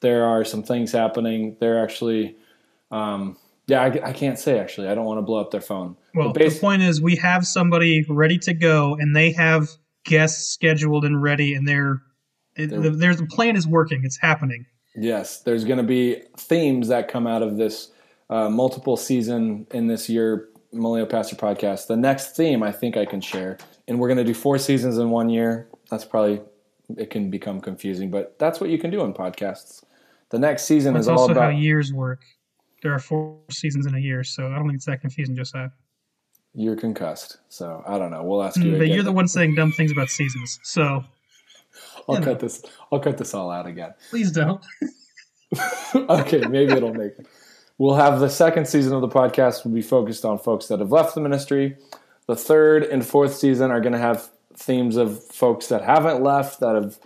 there 0.00 0.24
are 0.24 0.44
some 0.44 0.62
things 0.62 0.92
happening. 0.92 1.56
They're 1.60 1.82
actually, 1.82 2.36
um, 2.90 3.36
yeah, 3.66 3.82
I, 3.82 4.08
I 4.08 4.12
can't 4.12 4.38
say 4.38 4.58
actually. 4.58 4.88
I 4.88 4.94
don't 4.94 5.04
want 5.04 5.18
to 5.18 5.22
blow 5.22 5.40
up 5.40 5.50
their 5.50 5.60
phone. 5.60 5.96
Well, 6.14 6.32
the 6.32 6.50
point 6.60 6.82
is, 6.82 7.00
we 7.00 7.16
have 7.16 7.46
somebody 7.46 8.04
ready 8.08 8.38
to 8.38 8.54
go, 8.54 8.96
and 8.98 9.14
they 9.14 9.32
have 9.32 9.68
guests 10.04 10.50
scheduled 10.52 11.04
and 11.04 11.22
ready, 11.22 11.54
and 11.54 11.68
they're, 11.68 12.02
it, 12.56 12.70
They're- 12.70 12.80
the, 12.80 12.90
there's 12.90 13.18
the 13.18 13.26
plan 13.26 13.56
is 13.56 13.66
working. 13.66 14.02
It's 14.04 14.18
happening. 14.18 14.66
Yes, 14.96 15.42
there's 15.42 15.64
going 15.64 15.76
to 15.78 15.84
be 15.84 16.22
themes 16.36 16.88
that 16.88 17.06
come 17.06 17.26
out 17.26 17.42
of 17.42 17.56
this 17.56 17.92
uh, 18.28 18.48
multiple 18.50 18.96
season 18.96 19.66
in 19.70 19.86
this 19.86 20.08
year 20.08 20.48
Millennial 20.72 21.06
Pastor 21.06 21.36
podcast. 21.36 21.86
The 21.86 21.96
next 21.96 22.36
theme 22.36 22.62
I 22.62 22.72
think 22.72 22.96
I 22.96 23.04
can 23.04 23.20
share, 23.20 23.58
and 23.86 24.00
we're 24.00 24.08
going 24.08 24.18
to 24.18 24.24
do 24.24 24.34
four 24.34 24.58
seasons 24.58 24.98
in 24.98 25.10
one 25.10 25.28
year. 25.30 25.68
That's 25.90 26.04
probably 26.04 26.40
it 26.96 27.10
can 27.10 27.30
become 27.30 27.60
confusing, 27.60 28.10
but 28.10 28.36
that's 28.38 28.60
what 28.60 28.70
you 28.70 28.78
can 28.78 28.90
do 28.90 29.02
in 29.02 29.14
podcasts. 29.14 29.84
The 30.30 30.38
next 30.38 30.64
season 30.64 30.94
That's 30.94 31.04
is 31.04 31.08
all 31.08 31.20
also 31.20 31.34
how 31.34 31.48
years 31.48 31.92
work. 31.92 32.22
There 32.82 32.94
are 32.94 32.98
four 32.98 33.38
seasons 33.50 33.86
in 33.86 33.94
a 33.94 33.98
year, 33.98 34.24
so 34.24 34.46
I 34.46 34.54
don't 34.56 34.64
think 34.66 34.76
it's 34.76 34.86
that 34.86 35.00
confusing, 35.00 35.36
Josiah. 35.36 35.68
you're 36.54 36.76
concussed. 36.76 37.38
So 37.48 37.82
I 37.86 37.98
don't 37.98 38.10
know. 38.10 38.22
We'll 38.22 38.42
ask 38.42 38.56
you. 38.56 38.64
Mm, 38.64 38.72
But 38.72 38.82
again. 38.82 38.94
you're 38.94 39.02
the 39.04 39.12
one 39.12 39.28
saying 39.28 39.54
dumb 39.54 39.72
things 39.72 39.92
about 39.92 40.08
seasons, 40.08 40.58
so 40.62 41.04
I'll 42.08 42.22
cut 42.22 42.40
this. 42.40 42.62
I'll 42.90 43.00
cut 43.00 43.18
this 43.18 43.34
all 43.34 43.50
out 43.50 43.66
again. 43.66 43.94
please 44.10 44.32
don't. 44.32 44.64
okay, 45.94 46.40
maybe 46.46 46.72
it'll 46.72 46.94
make 46.94 47.18
it. 47.18 47.26
We'll 47.78 47.96
have 47.96 48.20
the 48.20 48.28
second 48.30 48.66
season 48.68 48.92
of 48.94 49.00
the 49.00 49.08
podcast 49.08 49.64
will 49.64 49.72
be 49.72 49.82
focused 49.82 50.24
on 50.24 50.38
folks 50.38 50.66
that 50.68 50.78
have 50.80 50.92
left 50.92 51.14
the 51.14 51.20
ministry. 51.20 51.76
The 52.26 52.36
third 52.36 52.84
and 52.84 53.04
fourth 53.04 53.34
season 53.34 53.70
are 53.70 53.80
going 53.80 53.94
to 53.94 53.98
have 53.98 54.28
themes 54.54 54.96
of 54.96 55.24
folks 55.24 55.66
that 55.68 55.82
haven't 55.82 56.22
left, 56.22 56.60
that 56.60 56.74
have 56.74 56.98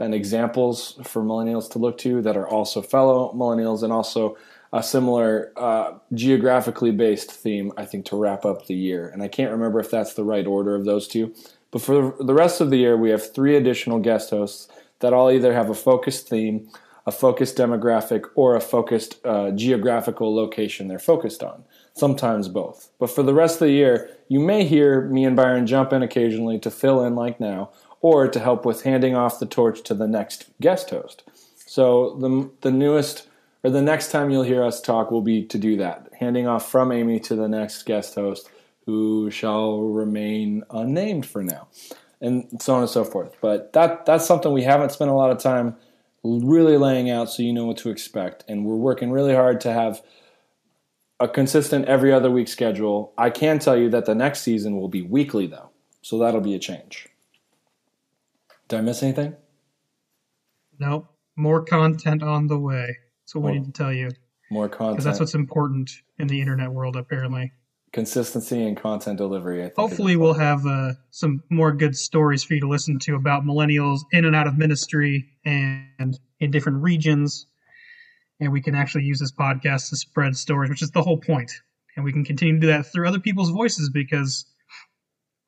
been 0.00 0.14
examples 0.14 0.98
for 1.04 1.22
millennials 1.22 1.70
to 1.70 1.78
look 1.78 1.98
to, 1.98 2.22
that 2.22 2.36
are 2.36 2.48
also 2.48 2.80
fellow 2.80 3.32
millennials, 3.34 3.82
and 3.84 3.92
also 3.92 4.36
a 4.72 4.82
similar 4.82 5.52
uh, 5.56 5.92
geographically 6.14 6.90
based 6.90 7.30
theme, 7.30 7.70
I 7.76 7.84
think, 7.84 8.06
to 8.06 8.16
wrap 8.16 8.44
up 8.44 8.66
the 8.66 8.74
year. 8.74 9.08
And 9.08 9.22
I 9.22 9.28
can't 9.28 9.52
remember 9.52 9.78
if 9.78 9.90
that's 9.90 10.14
the 10.14 10.24
right 10.24 10.46
order 10.46 10.74
of 10.74 10.86
those 10.86 11.06
two. 11.06 11.34
But 11.70 11.82
for 11.82 12.16
the 12.18 12.34
rest 12.34 12.60
of 12.60 12.70
the 12.70 12.78
year, 12.78 12.96
we 12.96 13.10
have 13.10 13.34
three 13.34 13.56
additional 13.56 14.00
guest 14.00 14.30
hosts 14.30 14.68
that 15.00 15.12
all 15.12 15.30
either 15.30 15.52
have 15.52 15.68
a 15.68 15.74
focused 15.74 16.28
theme, 16.28 16.68
a 17.06 17.12
focused 17.12 17.58
demographic, 17.58 18.24
or 18.34 18.56
a 18.56 18.60
focused 18.60 19.24
uh, 19.26 19.50
geographical 19.50 20.34
location 20.34 20.88
they're 20.88 20.98
focused 20.98 21.42
on. 21.42 21.62
Sometimes 21.92 22.48
both. 22.48 22.88
But 22.98 23.10
for 23.10 23.22
the 23.22 23.34
rest 23.34 23.56
of 23.56 23.66
the 23.66 23.72
year, 23.72 24.08
you 24.28 24.40
may 24.40 24.64
hear 24.64 25.02
me 25.08 25.24
and 25.24 25.36
Byron 25.36 25.66
jump 25.66 25.92
in 25.92 26.02
occasionally 26.02 26.58
to 26.60 26.70
fill 26.70 27.04
in 27.04 27.14
like 27.16 27.38
now, 27.38 27.70
or 28.00 28.28
to 28.28 28.40
help 28.40 28.64
with 28.64 28.82
handing 28.82 29.14
off 29.14 29.38
the 29.38 29.46
torch 29.46 29.82
to 29.82 29.94
the 29.94 30.08
next 30.08 30.46
guest 30.60 30.90
host. 30.90 31.22
So 31.66 32.16
the 32.20 32.50
the 32.62 32.72
newest 32.72 33.28
or 33.62 33.70
the 33.70 33.82
next 33.82 34.10
time 34.10 34.30
you'll 34.30 34.42
hear 34.42 34.64
us 34.64 34.80
talk 34.80 35.10
will 35.10 35.22
be 35.22 35.44
to 35.44 35.58
do 35.58 35.76
that, 35.76 36.08
handing 36.18 36.46
off 36.46 36.70
from 36.70 36.90
Aimee 36.90 37.20
to 37.20 37.36
the 37.36 37.48
next 37.48 37.82
guest 37.84 38.14
host, 38.14 38.50
who 38.86 39.30
shall 39.30 39.82
remain 39.82 40.64
unnamed 40.70 41.26
for 41.26 41.42
now, 41.42 41.68
and 42.20 42.48
so 42.60 42.74
on 42.74 42.80
and 42.82 42.90
so 42.90 43.04
forth. 43.04 43.36
But 43.40 43.72
that 43.74 44.06
that's 44.06 44.26
something 44.26 44.52
we 44.52 44.62
haven't 44.62 44.92
spent 44.92 45.10
a 45.10 45.14
lot 45.14 45.30
of 45.30 45.38
time 45.38 45.76
really 46.22 46.76
laying 46.76 47.10
out, 47.10 47.30
so 47.30 47.42
you 47.42 47.52
know 47.52 47.66
what 47.66 47.78
to 47.78 47.90
expect. 47.90 48.44
And 48.48 48.64
we're 48.64 48.76
working 48.76 49.10
really 49.10 49.34
hard 49.34 49.60
to 49.62 49.72
have 49.72 50.02
a 51.18 51.28
consistent 51.28 51.84
every 51.84 52.12
other 52.12 52.30
week 52.30 52.48
schedule. 52.48 53.12
I 53.16 53.30
can 53.30 53.58
tell 53.58 53.76
you 53.76 53.90
that 53.90 54.06
the 54.06 54.14
next 54.14 54.40
season 54.40 54.76
will 54.76 54.88
be 54.88 55.02
weekly 55.02 55.46
though, 55.46 55.70
so 56.02 56.18
that'll 56.18 56.40
be 56.40 56.54
a 56.54 56.58
change. 56.58 57.08
Did 58.70 58.78
I 58.78 58.82
miss 58.82 59.02
anything? 59.02 59.34
Nope. 60.78 61.06
More 61.36 61.62
content 61.64 62.22
on 62.22 62.46
the 62.46 62.58
way. 62.58 62.96
That's 63.24 63.34
what 63.34 63.44
we 63.44 63.52
need 63.58 63.64
to 63.66 63.72
tell 63.72 63.92
you. 63.92 64.10
More 64.50 64.68
content, 64.68 64.96
Because 64.96 65.04
that's 65.04 65.20
what's 65.20 65.34
important 65.34 65.90
in 66.18 66.28
the 66.28 66.40
internet 66.40 66.70
world, 66.72 66.96
apparently. 66.96 67.52
consistency 67.92 68.64
and 68.66 68.76
content 68.76 69.18
delivery. 69.18 69.60
I 69.62 69.66
think 69.66 69.76
Hopefully, 69.76 70.14
we'll 70.16 70.34
have 70.34 70.64
uh, 70.66 70.92
some 71.10 71.42
more 71.50 71.72
good 71.72 71.96
stories 71.96 72.42
for 72.44 72.54
you 72.54 72.60
to 72.60 72.68
listen 72.68 72.98
to 73.00 73.16
about 73.16 73.42
millennials 73.44 74.00
in 74.12 74.24
and 74.24 74.34
out 74.36 74.46
of 74.46 74.56
ministry 74.56 75.28
and 75.44 76.18
in 76.38 76.50
different 76.52 76.82
regions. 76.82 77.46
And 78.38 78.52
we 78.52 78.62
can 78.62 78.74
actually 78.76 79.04
use 79.04 79.18
this 79.18 79.32
podcast 79.32 79.90
to 79.90 79.96
spread 79.96 80.36
stories, 80.36 80.70
which 80.70 80.82
is 80.82 80.92
the 80.92 81.02
whole 81.02 81.18
point. 81.18 81.50
and 81.96 82.04
we 82.04 82.12
can 82.12 82.24
continue 82.24 82.54
to 82.54 82.60
do 82.60 82.66
that 82.68 82.86
through 82.86 83.08
other 83.08 83.18
people's 83.18 83.50
voices 83.50 83.90
because 83.90 84.46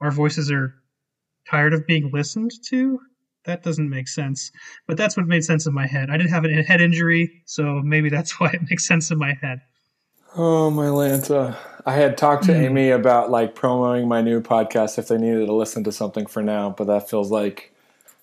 our 0.00 0.10
voices 0.10 0.50
are 0.50 0.74
tired 1.48 1.72
of 1.72 1.86
being 1.86 2.10
listened 2.12 2.50
to. 2.68 2.98
That 3.44 3.62
doesn't 3.62 3.90
make 3.90 4.06
sense, 4.08 4.52
but 4.86 4.96
that's 4.96 5.16
what 5.16 5.26
made 5.26 5.44
sense 5.44 5.66
in 5.66 5.74
my 5.74 5.86
head. 5.86 6.10
I 6.10 6.16
did 6.16 6.28
have 6.30 6.44
a 6.44 6.62
head 6.62 6.80
injury, 6.80 7.42
so 7.44 7.80
maybe 7.84 8.08
that's 8.08 8.32
why 8.40 8.50
it 8.52 8.60
makes 8.70 8.86
sense 8.86 9.10
in 9.10 9.18
my 9.18 9.34
head. 9.40 9.60
Oh 10.36 10.70
my 10.70 10.86
Lanta. 10.86 11.56
I 11.84 11.92
had 11.94 12.16
talked 12.16 12.44
to 12.44 12.54
Hmm. 12.54 12.64
Aimee 12.66 12.90
about 12.90 13.30
like 13.30 13.54
promoting 13.54 14.08
my 14.08 14.22
new 14.22 14.40
podcast 14.40 14.98
if 14.98 15.08
they 15.08 15.18
needed 15.18 15.46
to 15.46 15.52
listen 15.52 15.84
to 15.84 15.92
something 15.92 16.26
for 16.26 16.42
now, 16.42 16.70
but 16.70 16.86
that 16.86 17.10
feels 17.10 17.30
like 17.30 17.74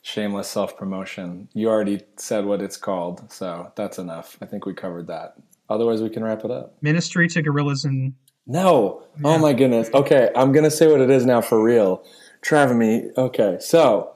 shameless 0.01 0.47
self 0.47 0.77
promotion. 0.77 1.49
You 1.53 1.69
already 1.69 2.01
said 2.15 2.45
what 2.45 2.61
it's 2.61 2.77
called, 2.77 3.31
so 3.31 3.71
that's 3.75 3.99
enough. 3.99 4.38
I 4.41 4.45
think 4.45 4.65
we 4.65 4.73
covered 4.73 5.07
that. 5.07 5.35
Otherwise, 5.69 6.01
we 6.01 6.09
can 6.09 6.23
wrap 6.23 6.43
it 6.45 6.49
up. 6.51 6.75
Ministry 6.81 7.27
to 7.27 7.41
gorillas 7.43 7.85
and 7.85 8.13
No. 8.47 9.03
Yeah. 9.17 9.27
Oh 9.27 9.38
my 9.38 9.53
goodness. 9.53 9.89
Okay, 9.93 10.31
I'm 10.35 10.51
gonna 10.51 10.71
say 10.71 10.88
what 10.88 11.01
it 11.01 11.09
is 11.11 11.25
now 11.25 11.41
for 11.41 11.61
real. 11.61 12.03
Travemy. 12.41 13.15
Okay, 13.17 13.57
so 13.59 14.15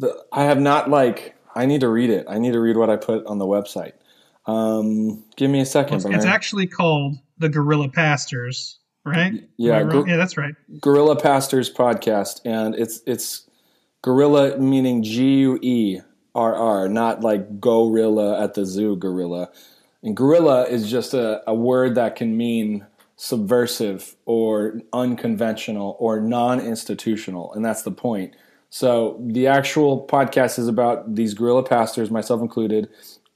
the, 0.00 0.24
I 0.32 0.44
have 0.44 0.60
not 0.60 0.90
like. 0.90 1.36
I 1.54 1.66
need 1.66 1.80
to 1.80 1.88
read 1.88 2.10
it. 2.10 2.26
I 2.28 2.38
need 2.38 2.52
to 2.52 2.60
read 2.60 2.76
what 2.76 2.90
I 2.90 2.96
put 2.96 3.26
on 3.26 3.38
the 3.38 3.46
website. 3.46 3.92
Um, 4.46 5.24
give 5.36 5.50
me 5.50 5.60
a 5.60 5.66
second. 5.66 5.96
it's, 5.96 6.06
it's 6.06 6.24
actually 6.24 6.66
called 6.66 7.16
the 7.38 7.48
Guerrilla 7.48 7.88
Pastors, 7.88 8.78
right? 9.04 9.48
yeah, 9.56 9.82
gor- 9.84 10.08
yeah, 10.08 10.16
that's 10.16 10.36
right. 10.36 10.54
Guerrilla 10.80 11.20
Pastors 11.20 11.72
podcast, 11.72 12.40
and 12.44 12.74
it's 12.74 13.02
it's 13.06 13.48
guerrilla 14.02 14.58
meaning 14.58 15.02
G 15.02 15.38
U 15.40 15.58
E 15.60 16.00
R 16.34 16.54
R, 16.54 16.88
not 16.88 17.20
like 17.20 17.60
gorilla 17.60 18.42
at 18.42 18.54
the 18.54 18.64
zoo 18.64 18.96
gorilla. 18.96 19.50
And 20.02 20.16
guerrilla 20.16 20.64
is 20.64 20.90
just 20.90 21.12
a, 21.12 21.42
a 21.46 21.54
word 21.54 21.94
that 21.96 22.16
can 22.16 22.36
mean 22.36 22.86
subversive 23.16 24.16
or 24.24 24.80
unconventional 24.94 25.96
or 25.98 26.20
non-institutional, 26.20 27.52
and 27.52 27.62
that's 27.62 27.82
the 27.82 27.90
point. 27.90 28.34
So 28.70 29.20
the 29.20 29.48
actual 29.48 30.06
podcast 30.06 30.58
is 30.58 30.68
about 30.68 31.16
these 31.16 31.34
guerrilla 31.34 31.64
pastors, 31.64 32.10
myself 32.10 32.40
included, 32.40 32.88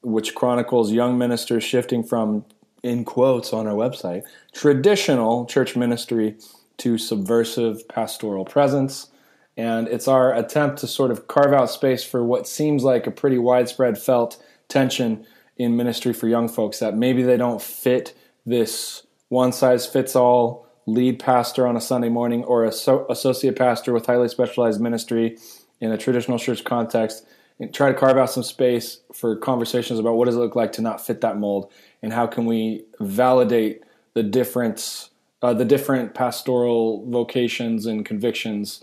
which 0.02 0.34
chronicles 0.34 0.92
young 0.92 1.18
ministers 1.18 1.64
shifting 1.64 2.04
from, 2.04 2.44
in 2.82 3.04
quotes 3.04 3.52
on 3.52 3.66
our 3.66 3.74
website, 3.74 4.22
traditional 4.52 5.44
church 5.46 5.76
ministry 5.76 6.36
to 6.78 6.98
subversive 6.98 7.86
pastoral 7.88 8.44
presence. 8.44 9.08
And 9.56 9.88
it's 9.88 10.08
our 10.08 10.34
attempt 10.34 10.78
to 10.78 10.86
sort 10.86 11.10
of 11.10 11.26
carve 11.26 11.52
out 11.52 11.70
space 11.70 12.04
for 12.04 12.24
what 12.24 12.46
seems 12.46 12.84
like 12.84 13.06
a 13.06 13.10
pretty 13.10 13.38
widespread 13.38 13.98
felt 13.98 14.42
tension 14.68 15.26
in 15.56 15.76
ministry 15.76 16.12
for 16.12 16.28
young 16.28 16.48
folks 16.48 16.78
that 16.78 16.96
maybe 16.96 17.22
they 17.22 17.36
don't 17.36 17.62
fit 17.62 18.16
this 18.46 19.06
one 19.28 19.52
size 19.52 19.86
fits 19.86 20.16
all 20.16 20.63
lead 20.86 21.18
pastor 21.18 21.66
on 21.66 21.76
a 21.76 21.80
Sunday 21.80 22.08
morning 22.08 22.44
or 22.44 22.64
a 22.64 22.72
so- 22.72 23.06
associate 23.08 23.56
pastor 23.56 23.92
with 23.92 24.06
highly 24.06 24.28
specialized 24.28 24.80
ministry 24.80 25.38
in 25.80 25.90
a 25.90 25.98
traditional 25.98 26.38
church 26.38 26.64
context 26.64 27.26
and 27.58 27.72
try 27.72 27.90
to 27.90 27.98
carve 27.98 28.16
out 28.16 28.30
some 28.30 28.42
space 28.42 29.00
for 29.12 29.36
conversations 29.36 29.98
about 29.98 30.16
what 30.16 30.26
does 30.26 30.36
it 30.36 30.40
look 30.40 30.56
like 30.56 30.72
to 30.72 30.82
not 30.82 31.04
fit 31.04 31.20
that 31.20 31.38
mold 31.38 31.70
and 32.02 32.12
how 32.12 32.26
can 32.26 32.46
we 32.46 32.84
validate 33.00 33.82
the 34.14 34.22
difference 34.22 35.10
uh, 35.42 35.52
the 35.52 35.64
different 35.64 36.14
pastoral 36.14 37.04
vocations 37.10 37.84
and 37.84 38.06
convictions 38.06 38.82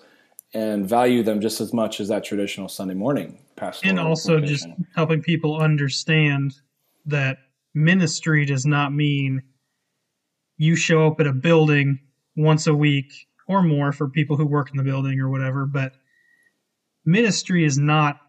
and 0.54 0.88
value 0.88 1.24
them 1.24 1.42
just 1.42 1.60
as 1.60 1.74
much 1.74 2.00
as 2.00 2.08
that 2.08 2.24
traditional 2.24 2.68
Sunday 2.68 2.94
morning 2.94 3.40
pastoral 3.56 3.90
and 3.90 4.00
also 4.00 4.40
just 4.40 4.68
helping 4.96 5.22
people 5.22 5.60
understand 5.60 6.54
that 7.06 7.38
ministry 7.74 8.46
does 8.46 8.66
not 8.66 8.94
mean 8.94 9.42
you 10.62 10.76
show 10.76 11.08
up 11.08 11.20
at 11.20 11.26
a 11.26 11.34
building 11.34 12.00
once 12.36 12.68
a 12.68 12.74
week 12.74 13.28
or 13.48 13.64
more 13.64 13.92
for 13.92 14.08
people 14.08 14.38
who 14.38 14.46
work 14.46 14.70
in 14.70 14.78
the 14.78 14.84
building 14.84 15.20
or 15.20 15.30
whatever 15.30 15.66
but 15.66 15.94
ministry 17.06 17.66
is 17.66 17.78
not 17.78 18.20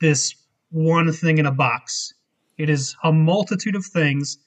this 0.00 0.34
one 0.70 1.12
thing 1.12 1.38
in 1.38 1.46
a 1.46 1.52
box. 1.52 2.12
It 2.58 2.68
is 2.68 2.96
a 3.04 3.12
multitude 3.12 3.76
of 3.76 3.84
things. 3.84 4.38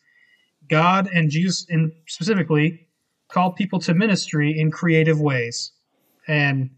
God 0.67 1.07
and 1.13 1.29
jesus 1.29 1.65
and 1.69 1.91
specifically 2.07 2.87
call 3.29 3.53
people 3.53 3.79
to 3.79 3.93
ministry 3.93 4.59
in 4.59 4.69
creative 4.69 5.19
ways. 5.21 5.71
And 6.27 6.71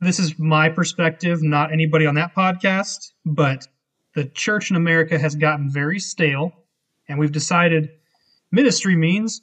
this 0.00 0.18
is 0.18 0.38
my 0.38 0.68
perspective, 0.68 1.42
not 1.42 1.72
anybody 1.72 2.04
on 2.04 2.16
that 2.16 2.34
podcast, 2.34 3.12
but 3.24 3.66
the 4.14 4.26
church 4.26 4.70
in 4.70 4.76
America 4.76 5.18
has 5.18 5.34
gotten 5.34 5.70
very 5.72 5.98
stale, 5.98 6.52
and 7.08 7.18
we've 7.18 7.32
decided 7.32 7.90
ministry 8.54 8.96
means 8.96 9.42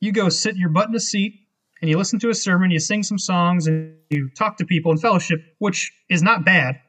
you 0.00 0.12
go 0.12 0.28
sit 0.28 0.56
your 0.56 0.68
butt 0.70 0.88
in 0.88 0.94
a 0.94 1.00
seat 1.00 1.40
and 1.80 1.90
you 1.90 1.98
listen 1.98 2.18
to 2.20 2.30
a 2.30 2.34
sermon, 2.34 2.70
you 2.70 2.78
sing 2.78 3.02
some 3.02 3.18
songs, 3.18 3.66
and 3.66 3.96
you 4.10 4.30
talk 4.30 4.56
to 4.58 4.64
people 4.64 4.92
in 4.92 4.98
fellowship, 4.98 5.40
which 5.58 5.92
is 6.08 6.22
not 6.22 6.44
bad. 6.44 6.80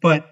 But 0.00 0.26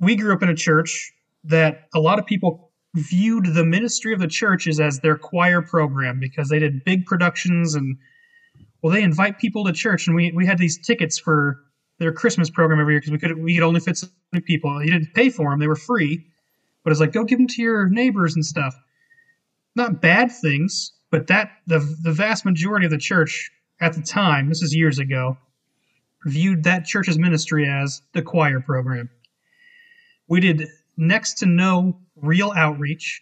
we 0.00 0.16
grew 0.16 0.32
up 0.32 0.42
in 0.42 0.48
a 0.48 0.54
church 0.54 1.12
that 1.44 1.88
a 1.94 2.00
lot 2.00 2.18
of 2.18 2.26
people 2.26 2.70
viewed 2.94 3.46
the 3.54 3.64
ministry 3.64 4.12
of 4.12 4.20
the 4.20 4.28
churches 4.28 4.80
as 4.80 5.00
their 5.00 5.16
choir 5.16 5.60
program 5.60 6.18
because 6.18 6.48
they 6.48 6.58
did 6.58 6.84
big 6.84 7.04
productions 7.04 7.74
and 7.74 7.98
well 8.80 8.92
they 8.92 9.02
invite 9.02 9.38
people 9.38 9.64
to 9.64 9.72
church. 9.72 10.06
And 10.06 10.16
we, 10.16 10.32
we 10.32 10.46
had 10.46 10.58
these 10.58 10.78
tickets 10.78 11.18
for 11.18 11.60
their 11.98 12.12
christmas 12.12 12.50
program 12.50 12.78
every 12.80 12.94
year 12.94 13.00
because 13.00 13.12
we 13.12 13.18
could 13.18 13.42
we 13.42 13.54
could 13.54 13.64
only 13.64 13.80
fit 13.80 13.96
so 13.96 14.06
many 14.32 14.42
people. 14.42 14.82
You 14.82 14.92
didn't 14.92 15.12
pay 15.14 15.28
for 15.28 15.50
them 15.50 15.58
they 15.58 15.68
were 15.68 15.76
free 15.76 16.26
but 16.86 16.92
it's 16.92 17.00
like 17.00 17.12
go 17.12 17.24
give 17.24 17.38
them 17.38 17.48
to 17.48 17.60
your 17.60 17.88
neighbors 17.88 18.36
and 18.36 18.46
stuff 18.46 18.76
not 19.74 20.00
bad 20.00 20.30
things 20.30 20.92
but 21.10 21.26
that 21.26 21.50
the 21.66 21.80
the 22.04 22.12
vast 22.12 22.44
majority 22.44 22.86
of 22.86 22.92
the 22.92 22.96
church 22.96 23.50
at 23.80 23.92
the 23.92 24.00
time 24.00 24.48
this 24.48 24.62
is 24.62 24.72
years 24.72 25.00
ago 25.00 25.36
viewed 26.26 26.62
that 26.62 26.84
church's 26.84 27.18
ministry 27.18 27.68
as 27.68 28.02
the 28.12 28.22
choir 28.22 28.60
program 28.60 29.10
we 30.28 30.38
did 30.38 30.68
next 30.96 31.34
to 31.34 31.46
no 31.46 31.98
real 32.14 32.52
outreach 32.56 33.20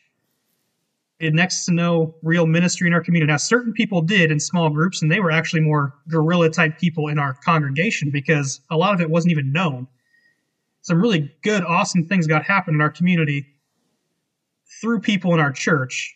we 1.18 1.26
did 1.28 1.35
next 1.35 1.64
to 1.64 1.73
no 1.73 2.16
real 2.23 2.44
ministry 2.44 2.88
in 2.88 2.92
our 2.92 3.00
community. 3.00 3.30
Now, 3.30 3.37
certain 3.37 3.73
people 3.73 4.02
did 4.02 4.33
in 4.33 4.40
small 4.40 4.68
groups, 4.68 5.00
and 5.00 5.12
they 5.12 5.21
were 5.21 5.30
actually 5.30 5.61
more 5.61 5.94
guerrilla 6.09 6.50
type 6.50 6.76
people 6.76 7.06
in 7.06 7.21
our 7.21 7.35
congregation 7.35 8.11
because 8.11 8.61
a 8.68 8.76
lot 8.76 8.94
of 8.94 9.00
it 9.00 9.09
wasn't 9.09 9.30
even 9.30 9.52
known. 9.52 9.87
Some 10.83 11.00
really 11.00 11.33
good, 11.42 11.62
awesome 11.62 12.04
things 12.09 12.26
got 12.26 12.42
happened 12.42 12.75
in 12.75 12.80
our 12.80 12.90
community 12.90 13.53
through 14.84 15.00
people 15.00 15.32
in 15.32 15.40
our 15.40 15.50
church, 15.50 16.14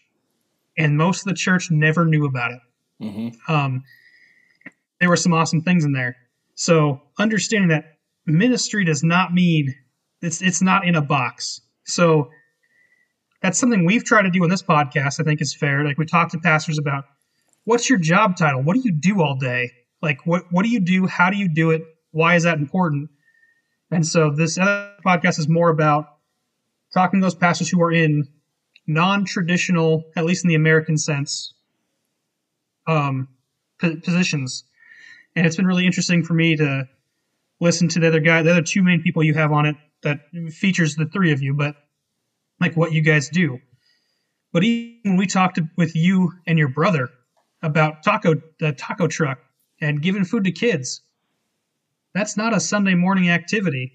and 0.76 0.98
most 0.98 1.20
of 1.20 1.25
the 1.25 1.34
church 1.34 1.70
never 1.70 2.04
knew 2.04 2.26
about 2.26 2.52
it. 2.52 2.60
Mhm. 3.02 3.34
Um, 3.48 3.82
there 5.00 5.08
were 5.08 5.16
some 5.16 5.32
awesome 5.32 5.62
things 5.62 5.87
in 5.87 5.92
there. 5.92 6.16
So 6.54 7.00
understanding 7.18 7.70
that 7.70 7.96
ministry 8.26 8.84
does 8.84 9.02
not 9.02 9.32
mean 9.32 9.75
it's 10.20 10.42
it's 10.42 10.60
not 10.60 10.87
in 10.87 10.96
a 10.96 11.00
box. 11.00 11.62
So 11.84 12.30
that's 13.40 13.58
something 13.58 13.87
we've 13.87 14.04
tried 14.04 14.22
to 14.22 14.30
do 14.30 14.42
on 14.44 14.50
this 14.50 14.62
podcast. 14.62 15.18
I 15.18 15.25
think 15.25 15.40
is 15.40 15.54
fair. 15.54 15.82
Like 15.82 15.96
we 15.96 16.04
talk 16.04 16.30
to 16.32 16.38
pastors 16.38 16.78
about 16.78 17.06
what's 17.64 17.88
your 17.88 17.98
job 17.98 18.37
title? 18.37 18.62
What 18.62 18.75
do 18.75 18.82
you 18.84 18.92
do 18.92 19.22
all 19.22 19.37
day? 19.37 19.70
Like 20.02 20.26
what 20.26 20.44
what 20.50 20.62
do 20.62 20.68
you 20.68 20.80
do? 20.80 21.06
How 21.06 21.30
do 21.30 21.38
you 21.38 21.48
do 21.48 21.70
it? 21.70 21.84
Why 22.10 22.34
is 22.34 22.42
that 22.42 22.58
important? 22.58 23.08
And 23.90 24.06
so 24.06 24.30
this 24.30 24.58
other 24.58 24.92
podcast 25.06 25.38
is 25.38 25.48
more 25.48 25.70
about 25.70 26.18
talking 26.92 27.20
to 27.20 27.25
those 27.25 27.34
pastors 27.34 27.70
who 27.70 27.80
are 27.80 27.92
in 27.92 28.28
non-traditional, 28.88 30.04
at 30.16 30.25
least 30.25 30.45
in 30.45 30.49
the 30.49 30.54
American 30.54 30.97
sense, 30.97 31.54
um, 32.87 33.28
po- 33.80 33.97
positions. 33.97 34.64
And 35.37 35.47
it's 35.47 35.57
been 35.57 35.66
really 35.66 35.87
interesting 35.87 36.25
for 36.25 36.35
me 36.35 36.57
to 36.57 36.88
listen 37.61 37.88
to 37.88 38.00
the 38.00 38.09
other 38.09 38.21
guy, 38.21 38.42
the 38.42 38.50
other 38.50 38.62
two 38.62 38.83
main 38.83 39.02
people 39.02 39.23
you 39.23 39.35
have 39.35 39.52
on 39.52 39.66
it 39.66 39.76
that 40.02 40.21
features 40.50 40.95
the 40.95 41.07
three 41.07 41.33
of 41.33 41.42
you, 41.42 41.54
but 41.54 41.76
like 42.61 42.76
what 42.76 42.92
you 42.92 43.02
guys 43.02 43.28
do. 43.28 43.59
But 44.52 44.64
even 44.64 45.12
when 45.12 45.16
we 45.16 45.26
talked 45.26 45.61
with 45.76 45.95
you 45.95 46.33
and 46.47 46.59
your 46.59 46.68
brother 46.68 47.11
about 47.62 48.02
taco 48.02 48.35
the 48.61 48.73
taco 48.73 49.07
truck 49.07 49.38
and 49.80 50.00
giving 50.00 50.25
food 50.25 50.45
to 50.45 50.52
kids, 50.52 51.02
that's 52.14 52.37
not 52.37 52.54
a 52.54 52.61
Sunday 52.61 52.95
morning 52.95 53.28
activity. 53.28 53.92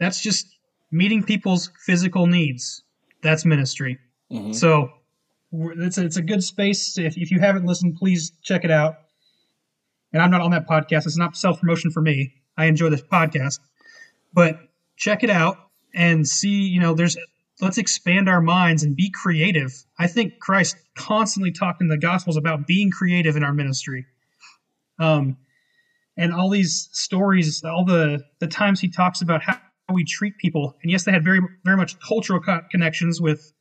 That's 0.00 0.20
just 0.20 0.46
meeting 0.90 1.22
people's 1.22 1.70
physical 1.84 2.26
needs. 2.26 2.82
That's 3.22 3.44
ministry. 3.44 3.98
Mhm. 4.32 4.54
So 4.54 4.90
it's 5.52 5.98
a, 5.98 6.04
it's 6.04 6.16
a 6.16 6.22
good 6.22 6.42
space. 6.42 6.96
If, 6.98 7.16
if 7.16 7.30
you 7.30 7.40
haven't 7.40 7.66
listened, 7.66 7.96
please 7.96 8.32
check 8.42 8.64
it 8.64 8.70
out. 8.70 8.96
And 10.12 10.22
I'm 10.22 10.30
not 10.30 10.40
on 10.40 10.50
that 10.52 10.68
podcast. 10.68 11.06
It's 11.06 11.16
not 11.16 11.36
self 11.36 11.60
promotion 11.60 11.90
for 11.90 12.00
me. 12.00 12.34
I 12.56 12.66
enjoy 12.66 12.90
this 12.90 13.02
podcast, 13.02 13.60
but 14.32 14.58
check 14.96 15.22
it 15.24 15.30
out 15.30 15.56
and 15.94 16.26
see. 16.26 16.62
You 16.62 16.80
know, 16.80 16.94
there's 16.94 17.16
let's 17.60 17.78
expand 17.78 18.28
our 18.28 18.40
minds 18.40 18.82
and 18.82 18.96
be 18.96 19.10
creative. 19.10 19.72
I 19.98 20.06
think 20.06 20.38
Christ 20.40 20.76
constantly 20.96 21.52
talked 21.52 21.80
in 21.80 21.88
the 21.88 21.98
Gospels 21.98 22.36
about 22.36 22.66
being 22.66 22.90
creative 22.90 23.36
in 23.36 23.44
our 23.44 23.52
ministry. 23.52 24.06
Um, 24.98 25.36
and 26.16 26.34
all 26.34 26.50
these 26.50 26.88
stories, 26.92 27.64
all 27.64 27.84
the 27.84 28.22
the 28.40 28.46
times 28.46 28.80
he 28.80 28.88
talks 28.88 29.22
about 29.22 29.42
how 29.42 29.58
we 29.92 30.04
treat 30.04 30.36
people, 30.38 30.76
and 30.82 30.90
yes, 30.90 31.04
they 31.04 31.12
had 31.12 31.24
very 31.24 31.40
very 31.64 31.76
much 31.76 31.98
cultural 32.00 32.40
co- 32.40 32.62
connections 32.70 33.20
with 33.20 33.52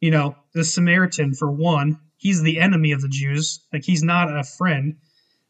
you 0.00 0.10
know, 0.10 0.34
the 0.54 0.64
Samaritan, 0.64 1.34
for 1.34 1.50
one, 1.50 1.98
he's 2.16 2.42
the 2.42 2.58
enemy 2.58 2.92
of 2.92 3.02
the 3.02 3.08
Jews. 3.08 3.60
Like, 3.72 3.84
he's 3.84 4.02
not 4.02 4.34
a 4.34 4.42
friend. 4.42 4.96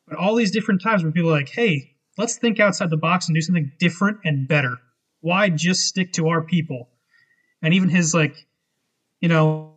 But 0.06 0.18
all 0.18 0.34
these 0.34 0.50
different 0.50 0.82
times 0.82 1.02
where 1.02 1.12
people 1.12 1.30
are 1.30 1.38
like, 1.38 1.49
hey, 1.49 1.92
let's 2.18 2.37
think 2.37 2.58
outside 2.58 2.90
the 2.90 2.96
box 2.96 3.28
and 3.28 3.34
do 3.34 3.40
something 3.40 3.70
different 3.78 4.18
and 4.25 4.49
better. 4.49 4.78
Why 5.20 5.50
just 5.50 5.82
stick 5.82 6.12
to 6.14 6.28
our 6.28 6.42
people? 6.42 6.88
And 7.62 7.75
even 7.75 7.88
his, 7.88 8.12
like, 8.12 8.34
you 9.20 9.28
know, 9.28 9.75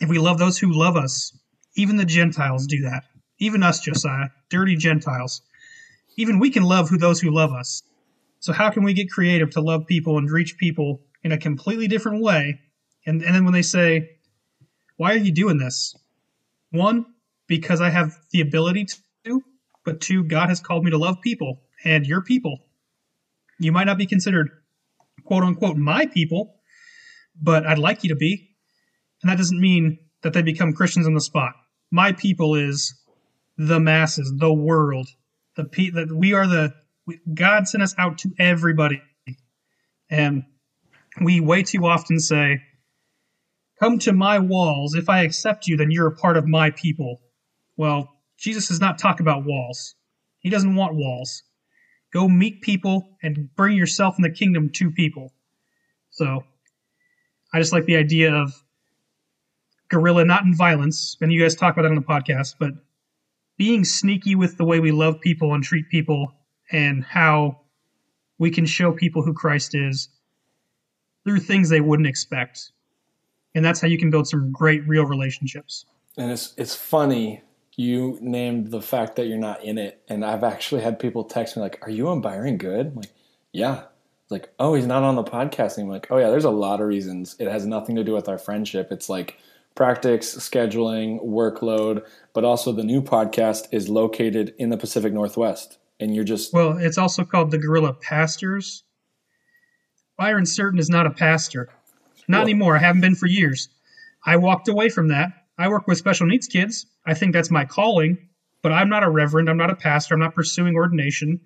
if 0.00 0.08
we 0.08 0.18
love 0.18 0.38
those 0.38 0.58
who 0.58 0.72
love 0.72 0.96
us, 0.96 1.36
even 1.76 1.96
the 1.96 2.04
Gentiles 2.04 2.66
do 2.66 2.82
that. 2.82 3.04
Even 3.40 3.62
us, 3.62 3.80
Josiah, 3.80 4.28
dirty 4.50 4.76
Gentiles. 4.76 5.42
Even 6.16 6.38
we 6.38 6.50
can 6.50 6.62
love 6.62 6.88
who 6.88 6.98
those 6.98 7.20
who 7.20 7.30
love 7.30 7.52
us. 7.52 7.82
So 8.40 8.52
how 8.52 8.70
can 8.70 8.84
we 8.84 8.94
get 8.94 9.10
creative 9.10 9.50
to 9.50 9.60
love 9.60 9.86
people 9.86 10.18
and 10.18 10.30
reach 10.30 10.56
people 10.58 11.02
in 11.22 11.32
a 11.32 11.38
completely 11.38 11.88
different 11.88 12.22
way? 12.22 12.60
And 13.06 13.22
and 13.22 13.34
then 13.34 13.44
when 13.44 13.54
they 13.54 13.62
say, 13.62 14.18
"Why 14.96 15.12
are 15.12 15.18
you 15.18 15.32
doing 15.32 15.58
this?" 15.58 15.94
One, 16.70 17.06
because 17.46 17.80
I 17.80 17.90
have 17.90 18.16
the 18.30 18.40
ability 18.40 18.86
to, 19.24 19.42
but 19.84 20.00
two, 20.00 20.24
God 20.24 20.50
has 20.50 20.60
called 20.60 20.84
me 20.84 20.90
to 20.90 20.98
love 20.98 21.16
people 21.22 21.62
and 21.84 22.06
your 22.06 22.22
people. 22.22 22.58
You 23.58 23.72
might 23.72 23.84
not 23.84 23.98
be 23.98 24.06
considered 24.06 24.50
quote 25.24 25.44
unquote 25.44 25.76
my 25.76 26.06
people, 26.06 26.54
but 27.40 27.66
I'd 27.66 27.78
like 27.78 28.02
you 28.02 28.10
to 28.10 28.16
be. 28.16 28.50
And 29.22 29.30
that 29.30 29.38
doesn't 29.38 29.60
mean 29.60 29.98
that 30.22 30.32
they 30.32 30.42
become 30.42 30.72
Christians 30.72 31.06
on 31.06 31.14
the 31.14 31.20
spot. 31.20 31.54
My 31.90 32.12
people 32.12 32.54
is 32.54 32.94
the 33.56 33.80
masses, 33.80 34.32
the 34.36 34.52
world, 34.52 35.08
the 35.56 35.64
pe- 35.64 35.90
that 35.90 36.12
we 36.12 36.32
are 36.32 36.46
the 36.46 36.74
God 37.32 37.68
sent 37.68 37.82
us 37.82 37.94
out 37.98 38.18
to 38.18 38.32
everybody, 38.38 39.02
and 40.10 40.44
we 41.20 41.40
way 41.40 41.62
too 41.62 41.86
often 41.86 42.18
say, 42.18 42.62
"Come 43.80 43.98
to 44.00 44.12
my 44.12 44.38
walls. 44.38 44.94
If 44.94 45.08
I 45.08 45.22
accept 45.22 45.66
you, 45.66 45.76
then 45.76 45.90
you're 45.90 46.08
a 46.08 46.16
part 46.16 46.36
of 46.36 46.46
my 46.46 46.70
people." 46.70 47.20
Well, 47.76 48.14
Jesus 48.36 48.68
does 48.68 48.80
not 48.80 48.98
talk 48.98 49.20
about 49.20 49.44
walls. 49.44 49.94
He 50.40 50.50
doesn't 50.50 50.74
want 50.74 50.94
walls. 50.94 51.42
Go 52.12 52.28
meet 52.28 52.62
people 52.62 53.16
and 53.22 53.54
bring 53.54 53.76
yourself 53.76 54.16
in 54.18 54.22
the 54.22 54.30
kingdom 54.30 54.70
to 54.70 54.90
people. 54.90 55.34
So, 56.10 56.44
I 57.52 57.58
just 57.58 57.72
like 57.72 57.84
the 57.84 57.96
idea 57.96 58.34
of 58.34 58.52
guerrilla, 59.88 60.24
not 60.24 60.44
in 60.44 60.54
violence, 60.54 61.16
and 61.20 61.32
you 61.32 61.40
guys 61.40 61.54
talk 61.54 61.74
about 61.74 61.82
that 61.82 61.90
on 61.90 61.96
the 61.96 62.02
podcast, 62.02 62.56
but 62.58 62.72
being 63.56 63.84
sneaky 63.84 64.34
with 64.34 64.56
the 64.56 64.64
way 64.64 64.80
we 64.80 64.92
love 64.92 65.20
people 65.20 65.54
and 65.54 65.64
treat 65.64 65.88
people 65.88 66.34
and 66.70 67.04
how 67.04 67.60
we 68.38 68.50
can 68.50 68.66
show 68.66 68.92
people 68.92 69.22
who 69.22 69.32
Christ 69.32 69.74
is 69.74 70.08
through 71.24 71.40
things 71.40 71.68
they 71.68 71.80
wouldn't 71.80 72.08
expect. 72.08 72.72
And 73.54 73.64
that's 73.64 73.80
how 73.80 73.88
you 73.88 73.98
can 73.98 74.10
build 74.10 74.28
some 74.28 74.52
great 74.52 74.86
real 74.86 75.04
relationships. 75.04 75.84
And 76.16 76.30
it's 76.30 76.54
it's 76.56 76.74
funny 76.74 77.42
you 77.76 78.18
named 78.20 78.70
the 78.70 78.82
fact 78.82 79.16
that 79.16 79.26
you're 79.26 79.38
not 79.38 79.62
in 79.62 79.78
it 79.78 80.02
and 80.08 80.24
I've 80.24 80.42
actually 80.42 80.82
had 80.82 80.98
people 80.98 81.24
text 81.24 81.56
me 81.56 81.62
like, 81.62 81.78
"Are 81.82 81.90
you 81.90 82.08
on 82.08 82.20
Byron 82.20 82.56
Good?" 82.56 82.86
I'm 82.88 82.94
like, 82.96 83.12
"Yeah." 83.52 83.84
Like, 84.30 84.52
"Oh, 84.58 84.74
he's 84.74 84.86
not 84.86 85.02
on 85.02 85.16
the 85.16 85.24
podcast." 85.24 85.76
And 85.76 85.84
I'm 85.84 85.90
like, 85.90 86.08
"Oh 86.10 86.18
yeah, 86.18 86.28
there's 86.28 86.44
a 86.44 86.50
lot 86.50 86.80
of 86.80 86.88
reasons. 86.88 87.36
It 87.38 87.48
has 87.48 87.66
nothing 87.66 87.96
to 87.96 88.04
do 88.04 88.12
with 88.12 88.28
our 88.28 88.38
friendship. 88.38 88.88
It's 88.90 89.08
like 89.08 89.38
practice, 89.74 90.34
scheduling, 90.36 91.24
workload, 91.24 92.04
but 92.32 92.44
also 92.44 92.72
the 92.72 92.82
new 92.82 93.00
podcast 93.00 93.68
is 93.70 93.88
located 93.88 94.54
in 94.58 94.70
the 94.70 94.76
Pacific 94.76 95.12
Northwest. 95.12 95.78
And 96.00 96.14
you're 96.14 96.24
just 96.24 96.52
Well, 96.52 96.78
it's 96.78 96.98
also 96.98 97.24
called 97.24 97.50
the 97.50 97.58
Guerrilla 97.58 97.92
Pastors. 97.94 98.84
Byron 100.16 100.46
Certain 100.46 100.78
is 100.78 100.88
not 100.90 101.06
a 101.06 101.10
pastor. 101.10 101.68
Not 102.28 102.38
Well- 102.38 102.46
anymore. 102.46 102.76
I 102.76 102.80
haven't 102.80 103.00
been 103.00 103.14
for 103.14 103.26
years. 103.26 103.68
I 104.24 104.36
walked 104.36 104.68
away 104.68 104.88
from 104.88 105.08
that. 105.08 105.32
I 105.56 105.68
work 105.68 105.86
with 105.86 105.98
special 105.98 106.26
needs 106.26 106.46
kids. 106.46 106.86
I 107.06 107.14
think 107.14 107.32
that's 107.32 107.50
my 107.50 107.64
calling, 107.64 108.18
but 108.62 108.72
I'm 108.72 108.88
not 108.88 109.02
a 109.02 109.10
reverend. 109.10 109.48
I'm 109.48 109.56
not 109.56 109.70
a 109.70 109.76
pastor. 109.76 110.14
I'm 110.14 110.20
not 110.20 110.34
pursuing 110.34 110.74
ordination. 110.76 111.40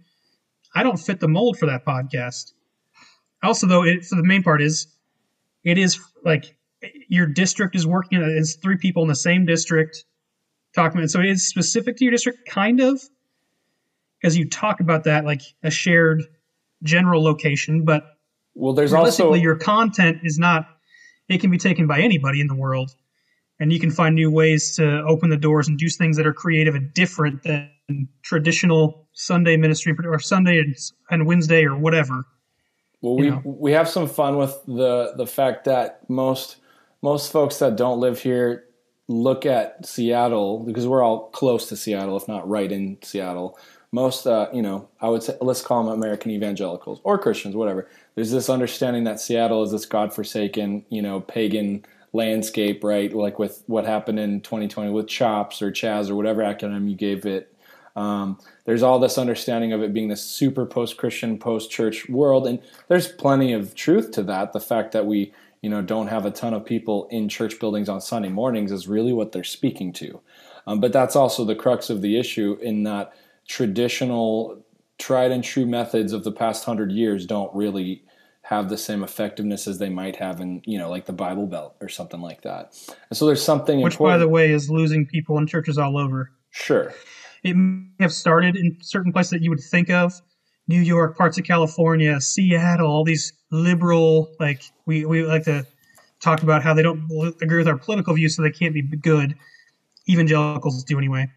I 0.75 0.83
don't 0.83 0.99
fit 0.99 1.21
the 1.21 1.29
mold 1.29 1.59
for 1.59 1.67
that 1.67 1.85
podcast. 1.85 2.53
Also, 3.43 3.67
though, 3.67 3.85
it, 3.85 4.05
for 4.05 4.17
the 4.17 4.25
main 4.25 4.43
part 4.43 4.62
is, 4.62 4.87
it 5.65 5.79
is 5.79 5.99
like 6.25 6.57
your 7.09 7.27
district 7.27 7.75
is 7.75 7.87
working. 7.87 8.23
Uh, 8.23 8.27
it's 8.29 8.55
three 8.57 8.77
people 8.77 9.03
in 9.03 9.09
the 9.09 9.15
same 9.15 9.45
district 9.47 10.05
talking 10.75 10.99
about. 10.99 11.11
So 11.11 11.21
it 11.21 11.27
is 11.27 11.47
specific 11.49 11.97
to 11.99 12.05
your 12.05 12.12
district, 12.12 12.49
kind 12.49 12.81
of, 12.81 13.01
because 14.23 14.37
you 14.37 14.49
talk 14.49 14.81
about 14.81 15.05
that 15.05 15.25
like 15.25 15.43
a 15.63 15.71
shared 15.71 16.23
general 16.83 17.23
location, 17.23 17.85
but 17.85 18.05
well 18.55 18.73
there's 18.73 18.93
also 18.93 19.35
your 19.35 19.57
content 19.57 20.19
is 20.23 20.39
not. 20.39 20.69
It 21.29 21.41
can 21.41 21.51
be 21.51 21.59
taken 21.59 21.87
by 21.87 22.01
anybody 22.01 22.41
in 22.41 22.47
the 22.47 22.55
world, 22.55 22.95
and 23.59 23.73
you 23.73 23.81
can 23.81 23.91
find 23.91 24.15
new 24.15 24.31
ways 24.31 24.77
to 24.77 25.03
open 25.05 25.31
the 25.31 25.37
doors 25.37 25.69
and 25.69 25.79
do 25.79 25.89
things 25.89 26.17
that 26.17 26.27
are 26.27 26.33
creative 26.33 26.75
and 26.75 26.93
different 26.95 27.43
than 27.43 27.71
traditional 28.23 29.09
Sunday 29.13 29.57
ministry 29.57 29.95
or 30.05 30.19
Sunday 30.19 30.63
and, 31.11 31.27
Wednesday 31.27 31.65
or 31.65 31.77
whatever. 31.77 32.25
Well, 33.01 33.17
you 33.17 33.25
we 33.25 33.31
know. 33.31 33.43
we 33.45 33.73
have 33.73 33.89
some 33.89 34.09
fun 34.09 34.37
with 34.37 34.57
the 34.67 35.15
the 35.17 35.27
fact 35.27 35.65
that 35.65 36.09
most 36.09 36.57
most 37.03 37.33
folks 37.33 37.59
that 37.59 37.77
don't 37.77 37.99
live 37.99 38.21
here 38.21 38.65
look 39.09 39.45
at 39.47 39.85
Seattle 39.85 40.61
because 40.61 40.87
we're 40.87 41.03
all 41.03 41.29
close 41.31 41.69
to 41.69 41.77
Seattle, 41.77 42.17
if 42.17 42.29
not 42.29 42.49
right 42.49 42.71
in 42.71 42.99
Seattle. 43.03 43.59
Most, 43.93 44.27
uh, 44.27 44.49
you 44.55 44.63
know, 44.63 44.89
I 45.01 45.09
would 45.09 45.23
say 45.23 45.37
let's 45.43 45.61
call 45.61 45.85
them 45.85 45.93
American 45.93 46.31
evangelicals 46.31 47.01
or 47.05 47.19
Christians, 47.19 47.55
whatever. 47.55 47.89
There's 48.15 48.31
this 48.31 48.49
understanding 48.49 49.05
that 49.05 49.21
Seattle 49.21 49.63
is 49.63 49.71
this 49.71 49.85
godforsaken, 49.85 50.85
you 50.89 51.03
know, 51.03 51.21
pagan 51.21 51.85
landscape, 52.13 52.85
right? 52.85 53.13
Like 53.13 53.39
with 53.39 53.63
what 53.67 53.85
happened 53.85 54.19
in 54.19 54.41
2020 54.41 54.91
with 54.91 55.09
Chops 55.09 55.63
or 55.63 55.71
CHAZ 55.71 56.11
or 56.11 56.15
whatever 56.15 56.43
acronym 56.43 56.89
you 56.89 56.97
gave 56.97 57.27
it. 57.27 57.55
Um, 57.95 58.39
there's 58.65 58.83
all 58.83 58.99
this 58.99 59.19
understanding 59.19 59.73
of 59.73 59.83
it 59.83 59.93
being 59.93 60.09
this 60.09 60.23
super 60.23 60.65
post-Christian, 60.65 61.39
post-church 61.39 62.09
world, 62.09 62.47
and 62.47 62.59
there's 62.89 63.09
plenty 63.09 63.53
of 63.53 63.75
truth 63.75 64.13
to 64.13 64.23
that. 64.25 64.53
The 64.53 64.61
fact 64.61 64.93
that 64.93 65.05
we, 65.05 65.33
you 65.61 65.69
know, 65.69 65.83
don't 65.83 66.07
have 66.07 66.25
a 66.25 66.31
ton 66.31 66.55
of 66.55 66.65
people 66.65 67.07
in 67.11 67.29
church 67.29 67.61
buildings 67.61 67.91
on 67.91 68.01
Sunday 68.01 68.31
mornings 68.31 68.73
is 68.73 68.89
really 68.89 69.13
what 69.13 69.33
they're 69.33 69.45
speaking 69.45 69.93
to. 69.95 70.21
Um, 70.67 70.81
but 70.81 70.93
that's 70.93 71.17
also 71.17 71.45
the 71.45 71.55
crux 71.55 71.91
of 71.91 72.01
the 72.01 72.19
issue 72.19 72.57
in 72.63 72.85
that 72.85 73.13
traditional, 73.49 74.65
tried 74.99 75.33
and 75.33 75.43
true 75.43 75.67
methods 75.67 76.13
of 76.13 76.25
the 76.25 76.33
past 76.33 76.65
hundred 76.65 76.93
years 76.93 77.27
don't 77.27 77.55
really 77.55 78.05
have 78.43 78.69
the 78.69 78.77
same 78.77 79.03
effectiveness 79.03 79.69
as 79.69 79.79
they 79.79 79.89
might 79.89 80.17
have 80.17 80.41
in, 80.41 80.61
you 80.65 80.77
know, 80.77 80.91
like 80.91 81.07
the 81.07 81.13
Bible 81.13 81.47
Belt 81.47 81.77
or 81.81 81.89
something 81.89 82.21
like 82.21 82.43
that. 82.43 82.77
And 83.09 83.17
so 83.17 83.25
there's 83.25 83.43
something 83.43 83.81
Which, 83.81 83.99
by 83.99 84.19
the 84.19 84.29
way, 84.29 84.51
is 84.51 84.71
losing 84.71 85.07
people 85.07 85.39
in 85.39 85.47
churches 85.47 85.79
all 85.79 85.97
over. 85.97 86.31
sure. 86.51 86.93
It 87.45 87.55
may 87.55 87.89
have 88.01 88.13
started 88.13 88.57
in 88.57 88.77
certain 88.81 89.13
places 89.13 89.31
that 89.31 89.43
you 89.43 89.51
would 89.51 89.61
think 89.61 89.91
of 89.91 90.13
New 90.69 90.81
York, 90.81 91.17
parts 91.17 91.39
of 91.39 91.45
California, 91.45 92.21
Seattle, 92.21 92.87
all 92.87 93.05
these 93.05 93.33
liberal, 93.51 94.33
like, 94.39 94.63
we, 94.87 95.05
we 95.05 95.25
like 95.25 95.45
to 95.45 95.67
talk 96.21 96.43
about 96.43 96.63
how 96.63 96.73
they 96.73 96.83
don't 96.83 97.03
agree 97.43 97.59
with 97.59 97.67
our 97.67 97.77
political 97.77 98.15
views, 98.15 98.37
so 98.37 98.43
they 98.43 98.51
can't 98.51 98.75
be 98.75 98.83
good. 98.83 99.35
Evangelicals 100.09 100.85
do 100.85 100.99
anyway. 100.99 101.29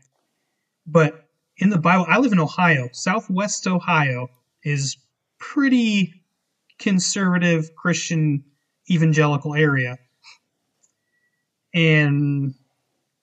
But 0.86 1.24
in 1.58 1.70
the 1.70 1.78
Bible, 1.78 2.06
I 2.08 2.20
live 2.20 2.32
in 2.32 2.39
Ohio. 2.39 2.89
Southwest 2.91 3.68
Ohio 3.68 4.30
is 4.63 4.98
pretty 5.39 6.22
conservative 6.80 7.76
Christian 7.76 8.44
evangelical 8.89 9.56
area. 9.56 9.98
And 11.74 12.54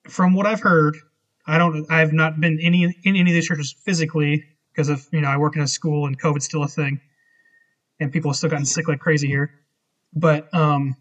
from 0.08 0.34
what 0.34 0.46
I've 0.46 0.60
heard, 0.60 0.96
I 1.46 1.58
don't. 1.58 1.90
I 1.90 1.98
have 1.98 2.12
not 2.12 2.40
been 2.40 2.60
any 2.60 2.84
in 2.84 2.94
any 3.04 3.20
of 3.20 3.34
these 3.34 3.46
churches 3.46 3.72
physically 3.72 4.44
because 4.72 4.88
of 4.88 5.06
you 5.12 5.20
know 5.20 5.28
I 5.28 5.36
work 5.36 5.56
in 5.56 5.62
a 5.62 5.68
school 5.68 6.06
and 6.06 6.20
COVID's 6.20 6.44
still 6.44 6.62
a 6.62 6.68
thing, 6.68 7.00
and 7.98 8.12
people 8.12 8.30
have 8.30 8.36
still 8.36 8.50
gotten 8.50 8.66
sick 8.66 8.88
like 8.88 9.00
crazy 9.00 9.26
here. 9.26 9.52
But 10.14 10.52
um, 10.54 10.96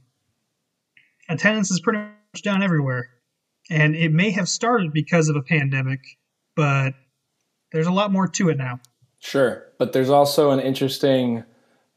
attendance 1.30 1.72
is 1.72 1.80
pretty 1.80 2.00
much 2.00 2.42
down 2.44 2.64
everywhere, 2.64 3.10
and 3.70 3.96
it 3.96 4.12
may 4.12 4.32
have 4.32 4.50
started 4.50 4.94
because 4.94 5.30
of 5.30 5.36
a 5.36 5.42
pandemic, 5.42 6.00
but 6.56 6.94
there's 7.72 7.88
a 7.88 7.92
lot 7.92 8.12
more 8.12 8.28
to 8.28 8.50
it 8.50 8.58
now. 8.58 8.80
Sure, 9.20 9.68
but 9.78 9.94
there's 9.94 10.10
also 10.10 10.52
an 10.52 10.60
interesting 10.60 11.44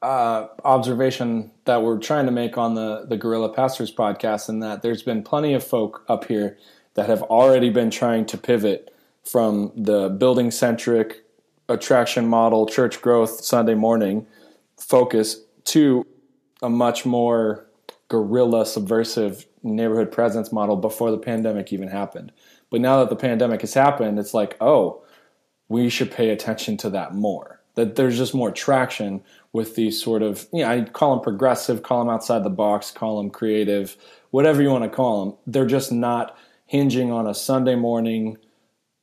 uh, 0.03 0.49
observation 0.65 1.51
that 1.65 1.83
we're 1.83 1.99
trying 1.99 2.27
to 2.27 2.33
make 2.33 2.59
on 2.59 2.75
the 2.75 3.07
the 3.09 3.17
Guerrilla 3.17 3.53
Pastors 3.53 3.93
podcast, 3.95 4.49
in 4.49 4.61
that 4.61 4.83
there's 4.83 5.03
been 5.03 5.23
plenty 5.23 5.55
of 5.55 5.65
folk 5.65 6.05
up 6.09 6.27
here 6.27 6.59
that 6.95 7.09
have 7.09 7.23
already 7.23 7.71
been 7.71 7.91
trying 7.91 8.27
to 8.27 8.39
pivot 8.39 8.95
from 9.25 9.73
the 9.75 10.11
building 10.11 10.51
centric 10.51 11.25
attraction 11.69 12.29
model, 12.29 12.67
church 12.67 13.01
growth, 13.01 13.43
Sunday 13.43 13.75
morning 13.75 14.27
focus 14.79 15.41
to 15.65 16.07
a 16.63 16.69
much 16.69 17.07
more 17.07 17.67
guerrilla 18.09 18.67
subversive 18.67 19.47
neighborhood 19.63 20.13
presence 20.13 20.53
model 20.53 20.77
before 20.77 21.11
the 21.11 21.19
pandemic 21.19 21.73
even 21.73 21.89
happened. 21.89 22.33
But 22.71 22.81
now 22.81 22.99
that 22.99 23.09
the 23.09 23.17
pandemic 23.17 23.63
has 23.63 23.75
happened, 23.75 24.19
it's 24.19 24.35
like, 24.35 24.57
oh, 24.61 25.03
we 25.69 25.89
should 25.89 26.11
pay 26.11 26.31
attention 26.31 26.77
to 26.79 26.91
that 26.91 27.15
more. 27.15 27.61
that 27.75 27.97
there's 27.97 28.17
just 28.17 28.35
more 28.35 28.53
traction 28.53 29.21
with 29.53 29.75
these 29.75 30.01
sort 30.01 30.23
of, 30.23 30.47
you 30.53 30.61
know, 30.63 30.71
I 30.71 30.83
call 30.83 31.15
them 31.15 31.25
progressive, 31.25 31.83
call 31.83 32.05
them 32.05 32.13
outside 32.13 32.45
the 32.45 32.51
box, 32.51 32.91
call 32.91 33.17
them 33.19 33.31
creative, 33.31 33.97
whatever 34.31 34.63
you 34.63 34.71
want 34.71 34.85
to 34.85 34.91
call 34.91 35.25
them. 35.25 35.37
They're 35.47 35.67
just 35.67 35.91
not 35.91 36.39
hinging 36.67 37.11
on 37.11 37.27
a 37.27 37.35
Sunday 37.35 37.75
morning 37.75 38.39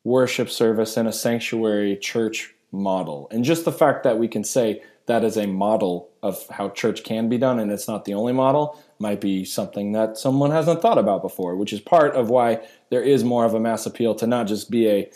worship 0.04 0.50
service 0.50 0.98
in 0.98 1.06
a 1.06 1.12
sanctuary 1.12 1.98
church 1.98 2.54
model. 2.72 3.28
And 3.32 3.44
just 3.44 3.66
the 3.66 3.72
fact 3.72 4.04
that 4.04 4.18
we 4.18 4.28
can 4.28 4.44
say 4.44 4.82
that 5.06 5.24
is 5.26 5.36
a 5.38 5.48
model 5.48 6.10
of 6.24 6.48
how 6.50 6.70
church 6.70 7.04
can 7.04 7.28
be 7.28 7.38
done 7.38 7.60
and 7.60 7.72
it's 7.72 7.88
not 7.88 8.06
the 8.06 8.14
only 8.14 8.34
model 8.34 8.82
might 9.00 9.20
be 9.20 9.44
something 9.44 9.92
that 9.92 10.18
someone 10.18 10.52
hasn't 10.52 10.82
thought 10.82 10.98
about 10.98 11.22
before, 11.22 11.56
which 11.56 11.74
is 11.74 11.82
part 11.82 12.16
of 12.16 12.30
why 12.30 12.66
there 12.90 13.04
is 13.04 13.24
more 13.24 13.44
of 13.44 13.54
a 13.54 13.60
mass 13.60 13.86
appeal 13.86 14.16
to 14.16 14.28
not 14.28 14.48
just 14.48 14.72
be 14.72 14.88
a 14.88 15.12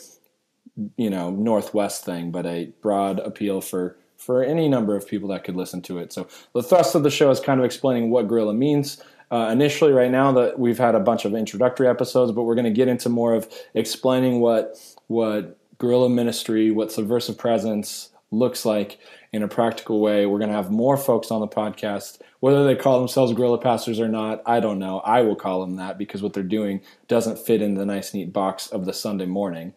you 0.97 1.09
know 1.09 1.29
northwest 1.29 2.05
thing, 2.05 2.31
but 2.31 2.45
a 2.45 2.71
broad 2.81 3.19
appeal 3.19 3.61
for 3.61 3.97
for 4.17 4.43
any 4.43 4.67
number 4.67 4.95
of 4.95 5.07
people 5.07 5.29
that 5.29 5.43
could 5.43 5.55
listen 5.55 5.81
to 5.83 5.97
it. 5.99 6.11
So 6.11 6.27
the 6.53 6.63
thrust 6.63 6.95
of 6.95 7.03
the 7.03 7.11
show 7.11 7.29
is 7.29 7.39
kind 7.39 7.59
of 7.59 7.65
explaining 7.65 8.09
what 8.09 8.27
guerrilla 8.27 8.53
means. 8.53 9.01
Uh, 9.31 9.49
initially, 9.51 9.91
right 9.91 10.11
now 10.11 10.31
that 10.33 10.59
we've 10.59 10.77
had 10.77 10.95
a 10.95 10.99
bunch 10.99 11.25
of 11.25 11.33
introductory 11.33 11.88
episodes, 11.88 12.31
but 12.31 12.43
we're 12.43 12.55
going 12.55 12.65
to 12.65 12.71
get 12.71 12.88
into 12.88 13.09
more 13.09 13.33
of 13.33 13.49
explaining 13.73 14.39
what 14.39 14.77
what 15.07 15.57
guerrilla 15.77 16.09
ministry, 16.09 16.71
what 16.71 16.91
subversive 16.91 17.38
presence 17.38 18.09
looks 18.31 18.65
like 18.65 18.99
in 19.33 19.43
a 19.43 19.47
practical 19.47 19.99
way. 19.99 20.25
We're 20.25 20.39
going 20.39 20.49
to 20.49 20.55
have 20.55 20.71
more 20.71 20.97
folks 20.97 21.31
on 21.31 21.41
the 21.41 21.47
podcast, 21.47 22.19
whether 22.39 22.63
they 22.63 22.75
call 22.75 22.99
themselves 22.99 23.33
guerrilla 23.33 23.57
pastors 23.57 23.99
or 23.99 24.07
not. 24.07 24.41
I 24.45 24.59
don't 24.59 24.79
know. 24.79 24.99
I 24.99 25.21
will 25.21 25.35
call 25.35 25.61
them 25.61 25.75
that 25.77 25.97
because 25.97 26.21
what 26.21 26.33
they're 26.33 26.43
doing 26.43 26.81
doesn't 27.07 27.39
fit 27.39 27.61
in 27.61 27.75
the 27.75 27.85
nice, 27.85 28.13
neat 28.13 28.31
box 28.31 28.67
of 28.67 28.85
the 28.85 28.93
Sunday 28.93 29.25
morning. 29.25 29.73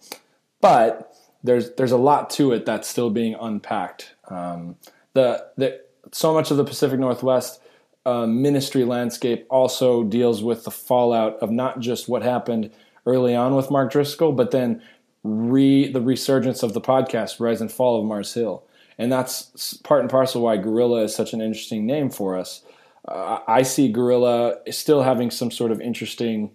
But 0.60 1.14
there's 1.42 1.74
there's 1.74 1.92
a 1.92 1.98
lot 1.98 2.30
to 2.30 2.52
it 2.52 2.66
that's 2.66 2.88
still 2.88 3.10
being 3.10 3.34
unpacked. 3.40 4.14
Um, 4.28 4.76
the, 5.14 5.46
the 5.56 5.80
so 6.12 6.32
much 6.32 6.50
of 6.50 6.56
the 6.56 6.64
Pacific 6.64 6.98
Northwest 6.98 7.60
uh, 8.06 8.26
ministry 8.26 8.84
landscape 8.84 9.46
also 9.50 10.04
deals 10.04 10.42
with 10.42 10.64
the 10.64 10.70
fallout 10.70 11.36
of 11.40 11.50
not 11.50 11.80
just 11.80 12.08
what 12.08 12.22
happened 12.22 12.70
early 13.06 13.34
on 13.34 13.54
with 13.54 13.70
Mark 13.70 13.92
Driscoll, 13.92 14.32
but 14.32 14.50
then 14.50 14.82
re 15.22 15.90
the 15.90 16.00
resurgence 16.00 16.62
of 16.62 16.72
the 16.72 16.80
podcast 16.80 17.40
Rise 17.40 17.60
and 17.60 17.70
Fall 17.70 17.98
of 18.00 18.04
Mars 18.04 18.32
Hill, 18.34 18.64
and 18.96 19.12
that's 19.12 19.74
part 19.84 20.00
and 20.00 20.10
parcel 20.10 20.42
why 20.42 20.56
Guerrilla 20.56 21.02
is 21.02 21.14
such 21.14 21.32
an 21.32 21.40
interesting 21.40 21.86
name 21.86 22.10
for 22.10 22.36
us. 22.36 22.62
Uh, 23.06 23.38
I 23.46 23.62
see 23.62 23.90
Guerrilla 23.90 24.56
still 24.70 25.02
having 25.02 25.30
some 25.30 25.50
sort 25.50 25.70
of 25.70 25.80
interesting 25.80 26.50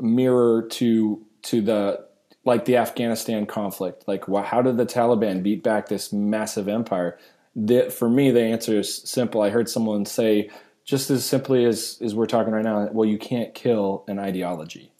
mirror 0.00 0.62
to 0.70 1.24
to 1.42 1.60
the 1.60 2.06
like 2.44 2.64
the 2.64 2.76
Afghanistan 2.76 3.46
conflict. 3.46 4.04
Like, 4.06 4.24
how 4.26 4.62
did 4.62 4.76
the 4.76 4.86
Taliban 4.86 5.42
beat 5.42 5.62
back 5.62 5.88
this 5.88 6.12
massive 6.12 6.68
empire? 6.68 7.18
The, 7.54 7.90
for 7.90 8.08
me, 8.08 8.30
the 8.30 8.42
answer 8.42 8.78
is 8.78 8.94
simple. 8.94 9.42
I 9.42 9.50
heard 9.50 9.68
someone 9.68 10.04
say 10.04 10.50
just 10.84 11.10
as 11.10 11.24
simply 11.24 11.64
as, 11.64 11.98
as 12.00 12.14
we're 12.14 12.26
talking 12.26 12.52
right 12.52 12.64
now, 12.64 12.88
well, 12.92 13.08
you 13.08 13.18
can't 13.18 13.54
kill 13.54 14.04
an 14.08 14.18
ideology. 14.18 14.92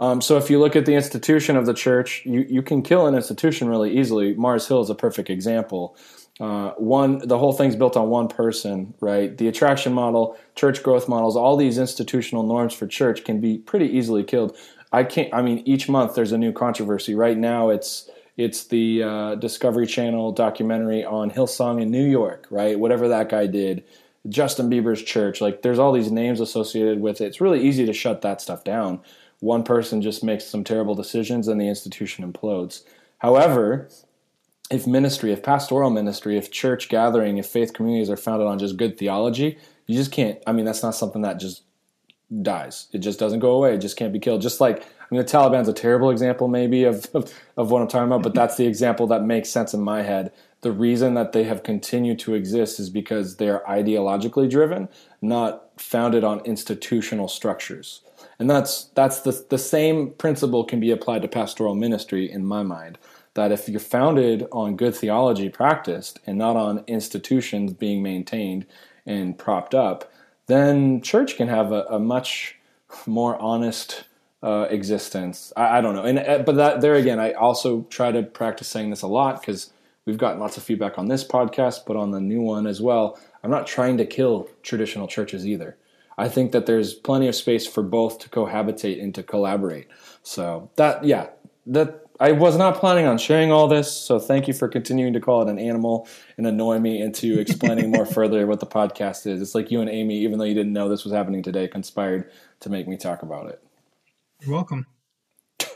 Um, 0.00 0.20
so 0.20 0.36
if 0.36 0.48
you 0.48 0.60
look 0.60 0.76
at 0.76 0.86
the 0.86 0.94
institution 0.94 1.56
of 1.56 1.66
the 1.66 1.74
church, 1.74 2.22
you, 2.24 2.46
you 2.48 2.62
can 2.62 2.82
kill 2.82 3.06
an 3.06 3.14
institution 3.14 3.68
really 3.68 3.98
easily. 3.98 4.34
Mars 4.34 4.68
Hill 4.68 4.80
is 4.80 4.90
a 4.90 4.94
perfect 4.94 5.28
example. 5.28 5.96
Uh, 6.40 6.70
one, 6.74 7.18
the 7.26 7.36
whole 7.36 7.52
thing's 7.52 7.74
built 7.74 7.96
on 7.96 8.08
one 8.08 8.28
person, 8.28 8.94
right? 9.00 9.36
The 9.36 9.48
attraction 9.48 9.92
model, 9.92 10.38
church 10.54 10.84
growth 10.84 11.08
models, 11.08 11.36
all 11.36 11.56
these 11.56 11.78
institutional 11.78 12.44
norms 12.44 12.72
for 12.72 12.86
church 12.86 13.24
can 13.24 13.40
be 13.40 13.58
pretty 13.58 13.86
easily 13.86 14.22
killed. 14.22 14.56
I 14.92 15.04
can't. 15.04 15.32
I 15.34 15.42
mean, 15.42 15.62
each 15.64 15.88
month 15.88 16.14
there's 16.14 16.32
a 16.32 16.38
new 16.38 16.52
controversy. 16.52 17.14
Right 17.14 17.36
now, 17.36 17.70
it's 17.70 18.10
it's 18.36 18.64
the 18.64 19.02
uh, 19.02 19.34
Discovery 19.34 19.86
Channel 19.86 20.32
documentary 20.32 21.04
on 21.04 21.30
Hillsong 21.30 21.82
in 21.82 21.90
New 21.90 22.04
York, 22.04 22.46
right? 22.50 22.78
Whatever 22.78 23.08
that 23.08 23.28
guy 23.28 23.46
did, 23.46 23.84
Justin 24.28 24.70
Bieber's 24.70 25.02
church. 25.02 25.40
Like, 25.40 25.62
there's 25.62 25.78
all 25.78 25.92
these 25.92 26.12
names 26.12 26.40
associated 26.40 27.00
with 27.00 27.20
it. 27.20 27.26
It's 27.26 27.40
really 27.40 27.60
easy 27.60 27.84
to 27.84 27.92
shut 27.92 28.22
that 28.22 28.40
stuff 28.40 28.64
down. 28.64 29.00
One 29.40 29.64
person 29.64 30.02
just 30.02 30.24
makes 30.24 30.44
some 30.44 30.64
terrible 30.64 30.94
decisions, 30.94 31.48
and 31.48 31.60
the 31.60 31.68
institution 31.68 32.30
implodes. 32.30 32.84
However, 33.18 33.88
if 34.70 34.86
ministry, 34.86 35.32
if 35.32 35.42
pastoral 35.42 35.90
ministry, 35.90 36.36
if 36.36 36.50
church 36.50 36.88
gathering, 36.88 37.38
if 37.38 37.46
faith 37.46 37.72
communities 37.72 38.10
are 38.10 38.16
founded 38.16 38.46
on 38.46 38.58
just 38.58 38.76
good 38.76 38.98
theology, 38.98 39.58
you 39.86 39.96
just 39.96 40.12
can't. 40.12 40.38
I 40.46 40.52
mean, 40.52 40.64
that's 40.64 40.82
not 40.82 40.94
something 40.94 41.22
that 41.22 41.40
just 41.40 41.62
dies. 42.42 42.88
It 42.92 42.98
just 42.98 43.18
doesn't 43.18 43.40
go 43.40 43.52
away. 43.52 43.74
It 43.74 43.78
just 43.78 43.96
can't 43.96 44.12
be 44.12 44.18
killed. 44.18 44.42
Just 44.42 44.60
like 44.60 44.84
I 45.10 45.14
mean, 45.14 45.24
the 45.24 45.30
Taliban's 45.30 45.68
a 45.68 45.72
terrible 45.72 46.10
example, 46.10 46.48
maybe 46.48 46.84
of, 46.84 47.06
of, 47.14 47.32
of 47.56 47.70
what 47.70 47.80
I'm 47.80 47.88
talking 47.88 48.08
about, 48.08 48.22
but 48.22 48.34
that's 48.34 48.56
the 48.56 48.66
example 48.66 49.06
that 49.06 49.24
makes 49.24 49.48
sense 49.48 49.72
in 49.72 49.80
my 49.80 50.02
head. 50.02 50.32
The 50.60 50.72
reason 50.72 51.14
that 51.14 51.32
they 51.32 51.44
have 51.44 51.62
continued 51.62 52.18
to 52.20 52.34
exist 52.34 52.78
is 52.78 52.90
because 52.90 53.36
they 53.36 53.48
are 53.48 53.62
ideologically 53.66 54.50
driven, 54.50 54.88
not 55.22 55.70
founded 55.80 56.24
on 56.24 56.40
institutional 56.40 57.28
structures. 57.28 58.02
And 58.38 58.50
that's 58.50 58.84
that's 58.94 59.20
the 59.20 59.46
the 59.48 59.58
same 59.58 60.10
principle 60.12 60.64
can 60.64 60.80
be 60.80 60.90
applied 60.90 61.22
to 61.22 61.28
pastoral 61.28 61.74
ministry 61.74 62.30
in 62.30 62.44
my 62.44 62.62
mind. 62.62 62.98
That 63.34 63.52
if 63.52 63.68
you're 63.68 63.80
founded 63.80 64.46
on 64.52 64.76
good 64.76 64.94
theology 64.94 65.48
practiced 65.48 66.18
and 66.26 66.36
not 66.36 66.56
on 66.56 66.84
institutions 66.86 67.72
being 67.72 68.02
maintained 68.02 68.66
and 69.06 69.38
propped 69.38 69.74
up, 69.74 70.10
then 70.48 71.00
church 71.00 71.36
can 71.36 71.48
have 71.48 71.72
a, 71.72 71.84
a 71.84 71.98
much 71.98 72.56
more 73.06 73.38
honest 73.40 74.04
uh, 74.42 74.66
existence. 74.70 75.52
I, 75.56 75.78
I, 75.78 75.80
don't 75.80 75.94
know, 75.94 76.04
and 76.04 76.18
uh, 76.18 76.38
but 76.38 76.56
that 76.56 76.80
there 76.80 76.94
again, 76.94 77.20
I 77.20 77.32
also 77.32 77.82
try 77.90 78.12
to 78.12 78.22
practice 78.22 78.68
saying 78.68 78.90
this 78.90 79.02
a 79.02 79.06
lot 79.06 79.40
because 79.40 79.72
we've 80.04 80.18
gotten 80.18 80.40
lots 80.40 80.56
of 80.56 80.62
feedback 80.62 80.98
on 80.98 81.08
this 81.08 81.24
podcast, 81.24 81.80
but 81.86 81.96
on 81.96 82.10
the 82.10 82.20
new 82.20 82.40
one 82.40 82.66
as 82.66 82.80
well. 82.80 83.18
I'm 83.42 83.50
not 83.50 83.66
trying 83.66 83.98
to 83.98 84.06
kill 84.06 84.48
traditional 84.62 85.06
churches 85.06 85.46
either. 85.46 85.76
I 86.16 86.28
think 86.28 86.50
that 86.52 86.66
there's 86.66 86.94
plenty 86.94 87.28
of 87.28 87.36
space 87.36 87.66
for 87.66 87.82
both 87.82 88.18
to 88.20 88.28
cohabitate 88.28 89.00
and 89.00 89.14
to 89.14 89.22
collaborate. 89.22 89.86
So 90.24 90.68
that, 90.74 91.04
yeah, 91.04 91.28
that 91.66 92.07
I 92.20 92.32
was 92.32 92.56
not 92.56 92.76
planning 92.76 93.06
on 93.06 93.16
sharing 93.16 93.52
all 93.52 93.68
this, 93.68 93.90
so 93.90 94.18
thank 94.18 94.48
you 94.48 94.54
for 94.54 94.66
continuing 94.66 95.12
to 95.12 95.20
call 95.20 95.42
it 95.42 95.48
an 95.48 95.58
animal 95.58 96.08
and 96.36 96.46
annoy 96.46 96.80
me 96.80 97.00
into 97.00 97.38
explaining 97.38 97.92
more 97.92 98.06
further 98.14 98.44
what 98.46 98.58
the 98.58 98.66
podcast 98.66 99.26
is. 99.26 99.40
It's 99.40 99.54
like 99.54 99.70
you 99.70 99.80
and 99.80 99.88
Aimee, 99.88 100.18
even 100.18 100.38
though 100.38 100.44
you 100.44 100.54
didn't 100.54 100.72
know 100.72 100.88
this 100.88 101.04
was 101.04 101.12
happening 101.12 101.42
today, 101.42 101.68
conspired 101.68 102.30
to 102.60 102.70
make 102.70 102.88
me 102.88 102.96
talk 102.96 103.22
about 103.22 103.48
it. 103.48 103.62
You're 104.40 104.54
welcome. 104.54 104.86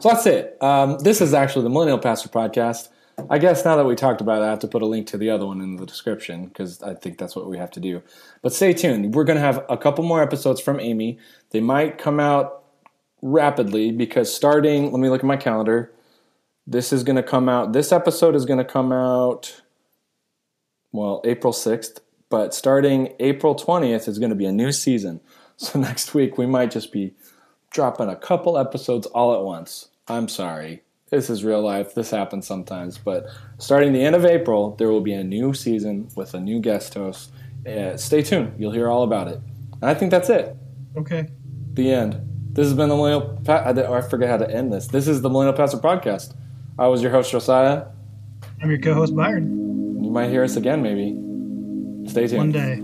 So 0.00 0.08
that's 0.10 0.26
it. 0.26 0.60
Um, 0.62 0.98
this 0.98 1.20
is 1.20 1.32
actually 1.32 1.62
the 1.62 1.70
Millennial 1.70 1.98
Pastor 1.98 2.28
Podcast. 2.28 2.88
I 3.30 3.38
guess 3.38 3.64
now 3.64 3.76
that 3.76 3.84
we 3.84 3.94
talked 3.94 4.20
about 4.20 4.42
it, 4.42 4.44
I 4.44 4.50
have 4.50 4.58
to 4.60 4.68
put 4.68 4.82
a 4.82 4.86
link 4.86 5.06
to 5.08 5.16
the 5.18 5.30
other 5.30 5.46
one 5.46 5.60
in 5.60 5.76
the 5.76 5.86
description 5.86 6.46
because 6.46 6.82
I 6.82 6.94
think 6.94 7.18
that's 7.18 7.34
what 7.34 7.48
we 7.48 7.56
have 7.56 7.70
to 7.72 7.80
do. 7.80 8.02
But 8.42 8.52
stay 8.52 8.72
tuned. 8.72 9.14
We're 9.14 9.24
going 9.24 9.38
to 9.38 9.44
have 9.44 9.64
a 9.70 9.76
couple 9.76 10.04
more 10.04 10.22
episodes 10.22 10.60
from 10.60 10.80
Aimee. 10.80 11.18
They 11.50 11.60
might 11.60 11.98
come 11.98 12.20
out 12.20 12.64
rapidly 13.26 13.90
because 13.90 14.32
starting, 14.32 14.92
let 14.92 15.00
me 15.00 15.08
look 15.08 15.20
at 15.20 15.26
my 15.26 15.36
calendar. 15.36 15.92
This 16.66 16.92
is 16.92 17.02
going 17.02 17.16
to 17.16 17.22
come 17.22 17.48
out, 17.48 17.72
this 17.72 17.92
episode 17.92 18.34
is 18.34 18.44
going 18.44 18.58
to 18.58 18.64
come 18.64 18.92
out, 18.92 19.62
well, 20.92 21.20
April 21.24 21.52
6th, 21.52 22.00
but 22.28 22.54
starting 22.54 23.14
April 23.20 23.54
20th 23.54 24.08
is 24.08 24.18
going 24.18 24.30
to 24.30 24.36
be 24.36 24.46
a 24.46 24.52
new 24.52 24.72
season. 24.72 25.20
So 25.58 25.78
next 25.78 26.12
week 26.12 26.36
we 26.36 26.44
might 26.44 26.70
just 26.70 26.92
be 26.92 27.14
dropping 27.70 28.10
a 28.10 28.14
couple 28.14 28.58
episodes 28.58 29.06
all 29.06 29.34
at 29.34 29.40
once. 29.40 29.88
I'm 30.06 30.28
sorry. 30.28 30.82
This 31.08 31.30
is 31.30 31.44
real 31.44 31.62
life. 31.62 31.94
This 31.94 32.10
happens 32.10 32.46
sometimes. 32.46 32.98
But 32.98 33.24
starting 33.56 33.94
the 33.94 34.04
end 34.04 34.14
of 34.14 34.26
April, 34.26 34.76
there 34.76 34.88
will 34.88 35.00
be 35.00 35.14
a 35.14 35.24
new 35.24 35.54
season 35.54 36.10
with 36.14 36.34
a 36.34 36.40
new 36.40 36.60
guest 36.60 36.92
host. 36.92 37.32
Uh, 37.66 37.96
stay 37.96 38.20
tuned. 38.20 38.52
You'll 38.58 38.72
hear 38.72 38.90
all 38.90 39.02
about 39.02 39.28
it. 39.28 39.40
And 39.80 39.84
I 39.84 39.94
think 39.94 40.10
that's 40.10 40.28
it. 40.28 40.54
Okay. 40.94 41.28
The 41.72 41.90
end. 41.90 42.35
This 42.56 42.68
has 42.68 42.72
been 42.74 42.88
the 42.88 42.96
Millennial. 42.96 43.38
Pa- 43.44 43.64
I 43.66 44.00
forget 44.00 44.30
how 44.30 44.38
to 44.38 44.50
end 44.50 44.72
this. 44.72 44.86
This 44.86 45.08
is 45.08 45.20
the 45.20 45.28
Millennial 45.28 45.52
Pastor 45.54 45.76
Podcast. 45.76 46.32
I 46.78 46.86
was 46.86 47.02
your 47.02 47.10
host 47.10 47.30
Josiah. 47.30 47.84
I'm 48.62 48.70
your 48.70 48.78
co-host 48.78 49.14
Byron. 49.14 50.02
You 50.02 50.10
might 50.10 50.30
hear 50.30 50.42
us 50.42 50.56
again, 50.56 50.82
maybe. 50.82 52.08
Stay 52.10 52.26
tuned. 52.26 52.38
One 52.38 52.52
day. 52.52 52.80